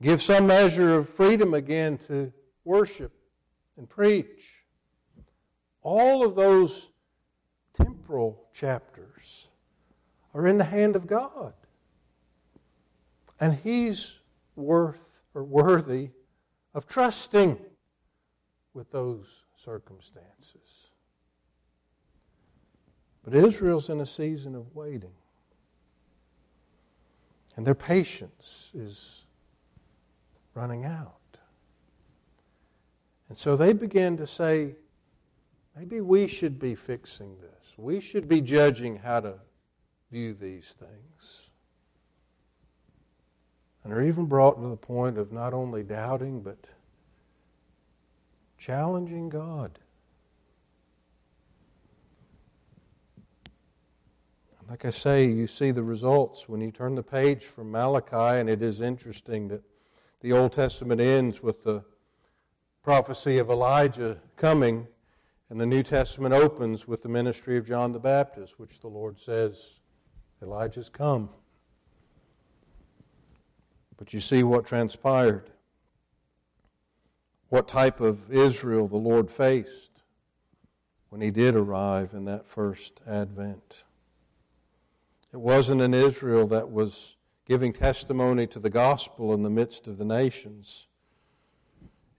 give 0.00 0.22
some 0.22 0.46
measure 0.46 0.96
of 0.96 1.06
freedom 1.06 1.52
again 1.52 1.98
to 1.98 2.32
worship 2.64 3.12
and 3.76 3.86
preach. 3.86 4.64
All 5.82 6.24
of 6.24 6.34
those 6.34 6.88
temporal 7.74 8.48
chapters 8.54 9.48
are 10.32 10.46
in 10.46 10.56
the 10.56 10.64
hand 10.64 10.96
of 10.96 11.06
God. 11.06 11.52
And 13.38 13.52
He's 13.52 14.18
worth 14.56 15.20
or 15.34 15.44
worthy 15.44 16.12
of 16.72 16.86
trusting 16.86 17.58
with 18.72 18.90
those 18.92 19.44
circumstances. 19.64 20.88
But 23.24 23.34
Israel's 23.34 23.90
in 23.90 24.00
a 24.00 24.06
season 24.06 24.54
of 24.54 24.74
waiting. 24.74 25.12
And 27.56 27.66
their 27.66 27.74
patience 27.74 28.70
is 28.74 29.24
running 30.54 30.84
out. 30.84 31.14
And 33.28 33.36
so 33.36 33.56
they 33.56 33.72
begin 33.72 34.16
to 34.16 34.26
say, 34.26 34.76
maybe 35.76 36.00
we 36.00 36.26
should 36.26 36.58
be 36.58 36.74
fixing 36.74 37.36
this. 37.40 37.74
We 37.76 38.00
should 38.00 38.28
be 38.28 38.40
judging 38.40 38.96
how 38.96 39.20
to 39.20 39.34
view 40.10 40.32
these 40.32 40.74
things. 40.78 41.50
And 43.84 43.92
are 43.92 44.02
even 44.02 44.26
brought 44.26 44.60
to 44.60 44.68
the 44.68 44.76
point 44.76 45.18
of 45.18 45.32
not 45.32 45.52
only 45.52 45.82
doubting, 45.82 46.40
but 46.40 46.70
challenging 48.58 49.28
God. 49.28 49.78
Like 54.68 54.84
I 54.84 54.90
say, 54.90 55.24
you 55.24 55.46
see 55.46 55.70
the 55.70 55.82
results 55.82 56.46
when 56.46 56.60
you 56.60 56.70
turn 56.70 56.94
the 56.94 57.02
page 57.02 57.44
from 57.44 57.70
Malachi, 57.70 58.38
and 58.38 58.50
it 58.50 58.60
is 58.60 58.82
interesting 58.82 59.48
that 59.48 59.62
the 60.20 60.32
Old 60.32 60.52
Testament 60.52 61.00
ends 61.00 61.42
with 61.42 61.62
the 61.62 61.84
prophecy 62.82 63.38
of 63.38 63.48
Elijah 63.48 64.18
coming, 64.36 64.86
and 65.48 65.58
the 65.58 65.64
New 65.64 65.82
Testament 65.82 66.34
opens 66.34 66.86
with 66.86 67.02
the 67.02 67.08
ministry 67.08 67.56
of 67.56 67.66
John 67.66 67.92
the 67.92 67.98
Baptist, 67.98 68.58
which 68.58 68.80
the 68.80 68.88
Lord 68.88 69.18
says, 69.18 69.80
Elijah's 70.42 70.90
come. 70.90 71.30
But 73.96 74.12
you 74.12 74.20
see 74.20 74.42
what 74.42 74.66
transpired, 74.66 75.50
what 77.48 77.66
type 77.66 78.00
of 78.00 78.30
Israel 78.30 78.86
the 78.86 78.96
Lord 78.96 79.30
faced 79.30 80.02
when 81.08 81.20
he 81.20 81.30
did 81.30 81.54
arrive 81.54 82.12
in 82.12 82.26
that 82.26 82.46
first 82.46 83.00
advent. 83.06 83.84
It 85.32 85.40
wasn't 85.40 85.80
an 85.80 85.94
Israel 85.94 86.46
that 86.48 86.70
was 86.70 87.16
giving 87.46 87.72
testimony 87.72 88.46
to 88.46 88.58
the 88.58 88.70
gospel 88.70 89.32
in 89.32 89.42
the 89.42 89.50
midst 89.50 89.86
of 89.86 89.96
the 89.96 90.04
nations. 90.04 90.86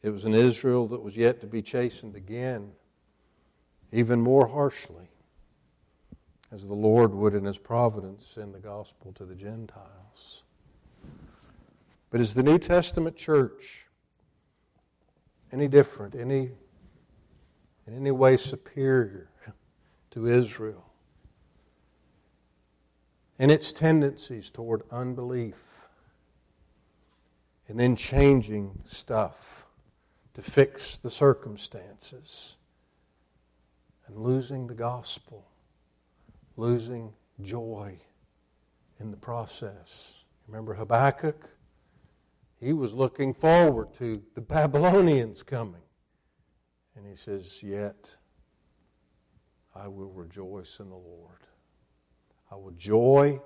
It 0.01 0.09
was 0.09 0.25
an 0.25 0.33
Israel 0.33 0.87
that 0.87 1.03
was 1.03 1.15
yet 1.15 1.41
to 1.41 1.47
be 1.47 1.61
chastened 1.61 2.15
again, 2.15 2.71
even 3.91 4.21
more 4.21 4.47
harshly, 4.47 5.09
as 6.51 6.67
the 6.67 6.73
Lord 6.73 7.13
would 7.13 7.35
in 7.35 7.45
His 7.45 7.59
providence 7.59 8.25
send 8.25 8.55
the 8.55 8.59
gospel 8.59 9.11
to 9.13 9.25
the 9.25 9.35
Gentiles. 9.35 10.43
But 12.09 12.21
is 12.21 12.33
the 12.33 12.41
New 12.41 12.57
Testament 12.57 13.15
church 13.15 13.88
any 15.51 15.67
different, 15.67 16.15
any, 16.15 16.51
in 17.87 17.95
any 17.95 18.11
way 18.11 18.37
superior 18.37 19.29
to 20.11 20.27
Israel? 20.27 20.89
and 23.39 23.49
its 23.49 23.71
tendencies 23.71 24.49
toward 24.49 24.83
unbelief, 24.91 25.87
and 27.69 27.79
then 27.79 27.95
changing 27.95 28.81
stuff 28.83 29.65
to 30.33 30.41
fix 30.41 30.97
the 30.97 31.09
circumstances, 31.09 32.57
and 34.05 34.17
losing 34.17 34.67
the 34.67 34.75
gospel, 34.75 35.47
losing 36.57 37.13
joy 37.41 37.97
in 38.99 39.09
the 39.11 39.17
process. 39.17 40.25
Remember 40.47 40.73
Habakkuk? 40.73 41.49
He 42.59 42.73
was 42.73 42.93
looking 42.93 43.33
forward 43.33 43.93
to 43.95 44.21
the 44.35 44.41
Babylonians 44.41 45.43
coming. 45.43 45.81
And 46.95 47.07
he 47.07 47.15
says, 47.15 47.63
Yet 47.63 48.17
I 49.73 49.87
will 49.87 50.11
rejoice 50.11 50.79
in 50.79 50.89
the 50.89 50.95
Lord. 50.95 51.39
I 52.51 52.55
will 52.55 52.71
joy 52.71 53.39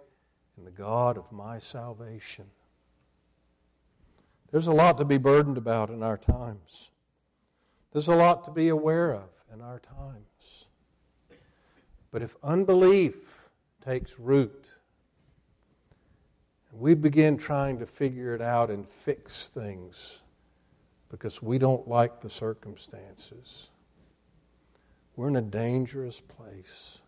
in 0.57 0.65
the 0.65 0.71
God 0.71 1.17
of 1.17 1.31
my 1.31 1.59
salvation. 1.59 2.45
There's 4.51 4.67
a 4.67 4.73
lot 4.73 4.97
to 4.97 5.05
be 5.05 5.17
burdened 5.17 5.57
about 5.57 5.89
in 5.89 6.01
our 6.01 6.17
times. 6.17 6.91
There's 7.91 8.07
a 8.07 8.15
lot 8.15 8.43
to 8.45 8.51
be 8.51 8.69
aware 8.69 9.13
of 9.13 9.29
in 9.53 9.61
our 9.61 9.79
times. 9.79 10.67
But 12.11 12.21
if 12.21 12.35
unbelief 12.43 13.49
takes 13.83 14.19
root, 14.19 14.72
we 16.73 16.95
begin 16.95 17.37
trying 17.37 17.79
to 17.79 17.85
figure 17.85 18.33
it 18.33 18.41
out 18.41 18.69
and 18.69 18.87
fix 18.87 19.47
things 19.47 20.23
because 21.09 21.41
we 21.41 21.59
don't 21.59 21.87
like 21.87 22.21
the 22.21 22.29
circumstances, 22.29 23.69
we're 25.15 25.27
in 25.27 25.35
a 25.35 25.41
dangerous 25.41 26.19
place. 26.19 26.99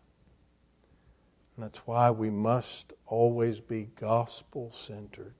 And 1.56 1.64
that's 1.64 1.78
why 1.86 2.10
we 2.10 2.30
must 2.30 2.92
always 3.06 3.60
be 3.60 3.88
gospel 3.98 4.70
centered. 4.70 5.34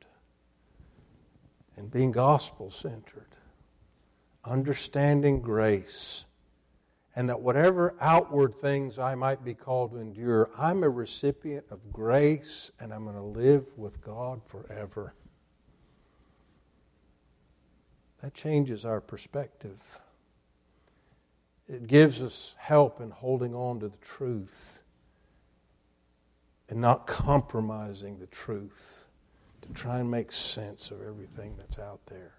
And 1.77 1.91
being 1.91 2.11
gospel 2.11 2.71
centered, 2.71 3.37
understanding 4.45 5.43
grace, 5.43 6.25
and 7.17 7.31
that 7.31 7.41
whatever 7.41 7.97
outward 7.99 8.55
things 8.55 8.99
I 8.99 9.15
might 9.15 9.43
be 9.43 9.55
called 9.55 9.93
to 9.93 9.97
endure, 9.97 10.51
I'm 10.57 10.85
a 10.85 10.91
recipient 10.91 11.65
of 11.71 11.91
grace 11.91 12.71
and 12.79 12.93
I'm 12.93 13.05
going 13.05 13.17
to 13.17 13.23
live 13.23 13.67
with 13.79 14.03
God 14.03 14.43
forever. 14.45 15.15
That 18.23 18.35
changes 18.35 18.85
our 18.85 19.01
perspective. 19.01 19.79
It 21.67 21.87
gives 21.87 22.23
us 22.23 22.55
help 22.59 23.01
in 23.01 23.11
holding 23.11 23.55
on 23.55 23.81
to 23.81 23.89
the 23.89 23.97
truth 23.97 24.83
and 26.69 26.81
not 26.81 27.07
compromising 27.07 28.19
the 28.19 28.27
truth 28.27 29.07
to 29.63 29.73
try 29.73 30.01
and 30.01 30.11
make 30.11 30.31
sense 30.33 30.91
of 30.91 31.01
everything 31.01 31.57
that's 31.57 31.79
out 31.79 32.05
there. 32.07 32.35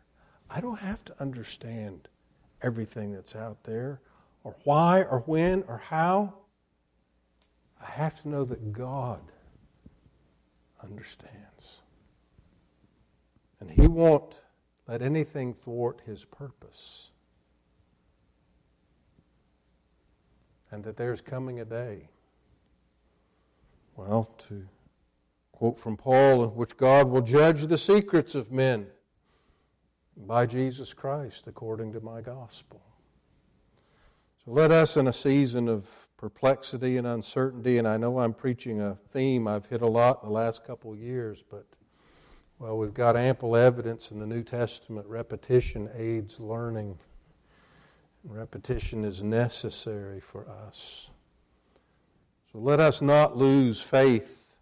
I 0.50 0.62
don't 0.62 0.80
have 0.80 1.04
to 1.06 1.20
understand 1.20 2.08
everything 2.62 3.12
that's 3.12 3.36
out 3.36 3.64
there 3.64 4.02
or 4.48 4.56
why 4.64 5.04
or 5.04 5.20
when 5.26 5.66
or 5.68 5.78
how. 5.78 6.34
I 7.82 7.92
have 7.92 8.22
to 8.22 8.30
know 8.30 8.46
that 8.46 8.72
God 8.72 9.20
understands. 10.82 11.82
And 13.60 13.70
He 13.70 13.88
won't 13.88 14.40
let 14.88 15.02
anything 15.02 15.54
thwart 15.54 16.00
His 16.06 16.24
purpose. 16.24 17.12
And 20.72 20.82
that 20.86 20.96
there's 20.96 21.20
coming 21.20 21.60
a 21.60 21.66
day 21.66 22.08
well, 23.98 24.30
to 24.48 24.66
quote 25.52 25.78
from 25.78 25.98
Paul, 25.98 26.44
in 26.44 26.50
which 26.52 26.78
God 26.78 27.10
will 27.10 27.24
judge 27.24 27.64
the 27.64 27.80
secrets 27.80 28.34
of 28.36 28.52
men 28.52 28.88
by 30.16 30.46
Jesus 30.46 30.94
Christ 30.94 31.48
according 31.48 31.92
to 31.94 32.00
my 32.00 32.22
gospel. 32.22 32.80
Let 34.50 34.72
us, 34.72 34.96
in 34.96 35.08
a 35.08 35.14
season 35.14 35.68
of 35.68 36.08
perplexity 36.16 36.96
and 36.96 37.06
uncertainty, 37.06 37.78
and 37.80 37.86
I 37.86 37.98
know 37.98 38.20
I'm 38.20 38.34
preaching 38.34 38.80
a 38.80 38.96
theme 39.10 39.46
I've 39.46 39.66
hit 39.66 39.82
a 39.82 39.88
lot 39.88 40.24
in 40.24 40.30
the 40.30 40.34
last 40.34 40.64
couple 40.64 40.94
of 40.94 40.98
years, 40.98 41.44
but 41.52 41.66
well, 42.58 42.78
we've 42.78 42.94
got 42.94 43.18
ample 43.18 43.58
evidence 43.58 44.10
in 44.10 44.22
the 44.22 44.26
New 44.26 44.44
Testament. 44.44 45.06
Repetition 45.06 45.90
aids 45.94 46.40
learning. 46.40 46.98
Repetition 48.24 49.04
is 49.04 49.22
necessary 49.22 50.22
for 50.22 50.48
us. 50.48 51.10
So 52.50 52.60
let 52.60 52.80
us 52.80 53.02
not 53.02 53.36
lose 53.36 53.82
faith. 53.82 54.60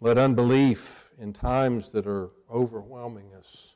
Let 0.00 0.16
unbelief 0.16 1.10
in 1.18 1.32
times 1.32 1.88
that 1.90 2.06
are 2.06 2.30
overwhelming 2.48 3.34
us 3.36 3.74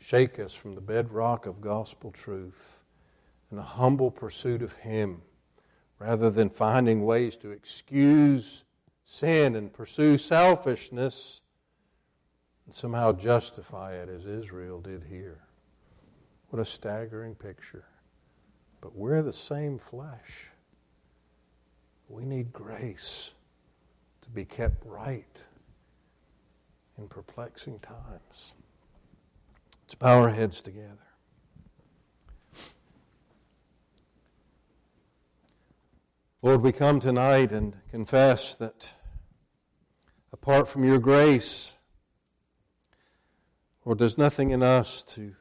shake 0.00 0.40
us 0.40 0.54
from 0.54 0.74
the 0.74 0.80
bedrock 0.80 1.46
of 1.46 1.60
gospel 1.60 2.10
truth 2.10 2.81
and 3.52 3.60
a 3.60 3.64
humble 3.64 4.10
pursuit 4.10 4.62
of 4.62 4.76
Him 4.76 5.20
rather 5.98 6.30
than 6.30 6.48
finding 6.48 7.04
ways 7.04 7.36
to 7.36 7.50
excuse 7.50 8.64
sin 9.04 9.54
and 9.54 9.72
pursue 9.72 10.16
selfishness 10.16 11.42
and 12.64 12.74
somehow 12.74 13.12
justify 13.12 13.92
it 13.92 14.08
as 14.08 14.24
Israel 14.24 14.80
did 14.80 15.04
here. 15.04 15.42
What 16.48 16.60
a 16.62 16.64
staggering 16.64 17.34
picture. 17.34 17.84
But 18.80 18.96
we're 18.96 19.22
the 19.22 19.34
same 19.34 19.78
flesh. 19.78 20.48
We 22.08 22.24
need 22.24 22.54
grace 22.54 23.32
to 24.22 24.30
be 24.30 24.46
kept 24.46 24.82
right 24.86 25.44
in 26.96 27.06
perplexing 27.06 27.80
times. 27.80 28.54
Let's 29.82 29.94
bow 29.94 30.22
our 30.22 30.30
heads 30.30 30.62
together. 30.62 31.11
Lord, 36.44 36.62
we 36.62 36.72
come 36.72 36.98
tonight 36.98 37.52
and 37.52 37.76
confess 37.92 38.56
that 38.56 38.94
apart 40.32 40.68
from 40.68 40.82
your 40.82 40.98
grace, 40.98 41.74
Lord, 43.84 44.00
there's 44.00 44.18
nothing 44.18 44.50
in 44.50 44.60
us 44.60 45.04
to 45.04 45.36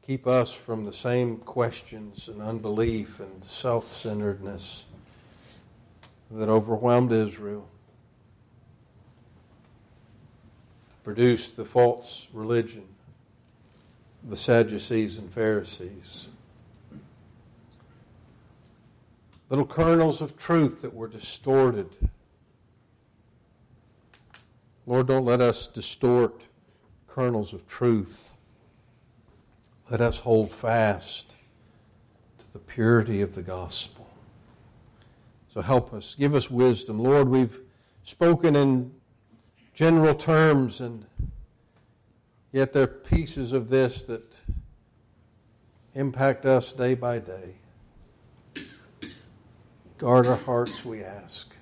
keep 0.00 0.26
us 0.26 0.54
from 0.54 0.86
the 0.86 0.94
same 0.94 1.36
questions 1.36 2.26
and 2.26 2.40
unbelief 2.40 3.20
and 3.20 3.44
self 3.44 3.94
centeredness 3.94 4.86
that 6.30 6.48
overwhelmed 6.48 7.12
Israel, 7.12 7.68
produced 11.04 11.58
the 11.58 11.66
false 11.66 12.28
religion, 12.32 12.86
the 14.24 14.38
Sadducees 14.38 15.18
and 15.18 15.30
Pharisees. 15.30 16.28
Little 19.50 19.66
kernels 19.66 20.20
of 20.20 20.36
truth 20.36 20.80
that 20.80 20.94
were 20.94 21.08
distorted. 21.08 21.88
Lord, 24.86 25.08
don't 25.08 25.24
let 25.24 25.40
us 25.40 25.66
distort 25.66 26.46
kernels 27.08 27.52
of 27.52 27.66
truth. 27.66 28.36
Let 29.90 30.00
us 30.00 30.20
hold 30.20 30.52
fast 30.52 31.34
to 32.38 32.52
the 32.52 32.60
purity 32.60 33.20
of 33.20 33.34
the 33.34 33.42
gospel. 33.42 34.06
So 35.52 35.60
help 35.62 35.92
us. 35.92 36.14
Give 36.14 36.36
us 36.36 36.48
wisdom. 36.48 37.00
Lord, 37.00 37.28
we've 37.28 37.58
spoken 38.04 38.54
in 38.54 38.92
general 39.74 40.14
terms, 40.14 40.80
and 40.80 41.06
yet 42.52 42.72
there 42.72 42.84
are 42.84 42.86
pieces 42.86 43.50
of 43.50 43.68
this 43.68 44.04
that 44.04 44.40
impact 45.94 46.46
us 46.46 46.70
day 46.70 46.94
by 46.94 47.18
day. 47.18 47.59
Guard 50.00 50.26
our 50.26 50.36
hearts, 50.36 50.82
we 50.82 51.04
ask. 51.04 51.52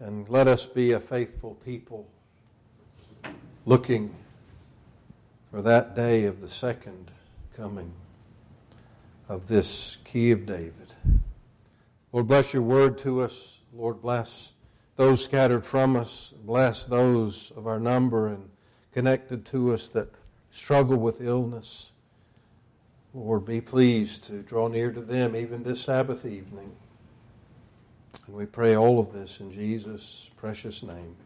And 0.00 0.28
let 0.28 0.48
us 0.48 0.66
be 0.66 0.90
a 0.90 0.98
faithful 0.98 1.54
people 1.64 2.08
looking 3.64 4.12
for 5.48 5.62
that 5.62 5.94
day 5.94 6.24
of 6.24 6.40
the 6.40 6.48
second 6.48 7.12
coming 7.56 7.92
of 9.28 9.46
this 9.46 9.98
key 10.04 10.32
of 10.32 10.44
David. 10.44 10.92
Lord, 12.10 12.26
bless 12.26 12.52
your 12.52 12.64
word 12.64 12.98
to 12.98 13.20
us. 13.20 13.60
Lord, 13.72 14.02
bless 14.02 14.54
those 14.96 15.22
scattered 15.22 15.64
from 15.64 15.94
us. 15.94 16.34
Bless 16.42 16.84
those 16.84 17.52
of 17.52 17.68
our 17.68 17.78
number 17.78 18.26
and 18.26 18.50
connected 18.90 19.44
to 19.46 19.72
us 19.72 19.86
that 19.90 20.08
struggle 20.50 20.96
with 20.96 21.20
illness. 21.20 21.92
Lord, 23.14 23.44
be 23.44 23.60
pleased 23.60 24.24
to 24.24 24.42
draw 24.42 24.66
near 24.66 24.90
to 24.90 25.00
them 25.00 25.36
even 25.36 25.62
this 25.62 25.82
Sabbath 25.82 26.26
evening. 26.26 26.74
And 28.26 28.36
we 28.36 28.46
pray 28.46 28.76
all 28.76 29.00
of 29.00 29.12
this 29.12 29.40
in 29.40 29.52
Jesus' 29.52 30.30
precious 30.36 30.82
name. 30.82 31.16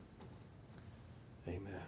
Amen. 1.48 1.81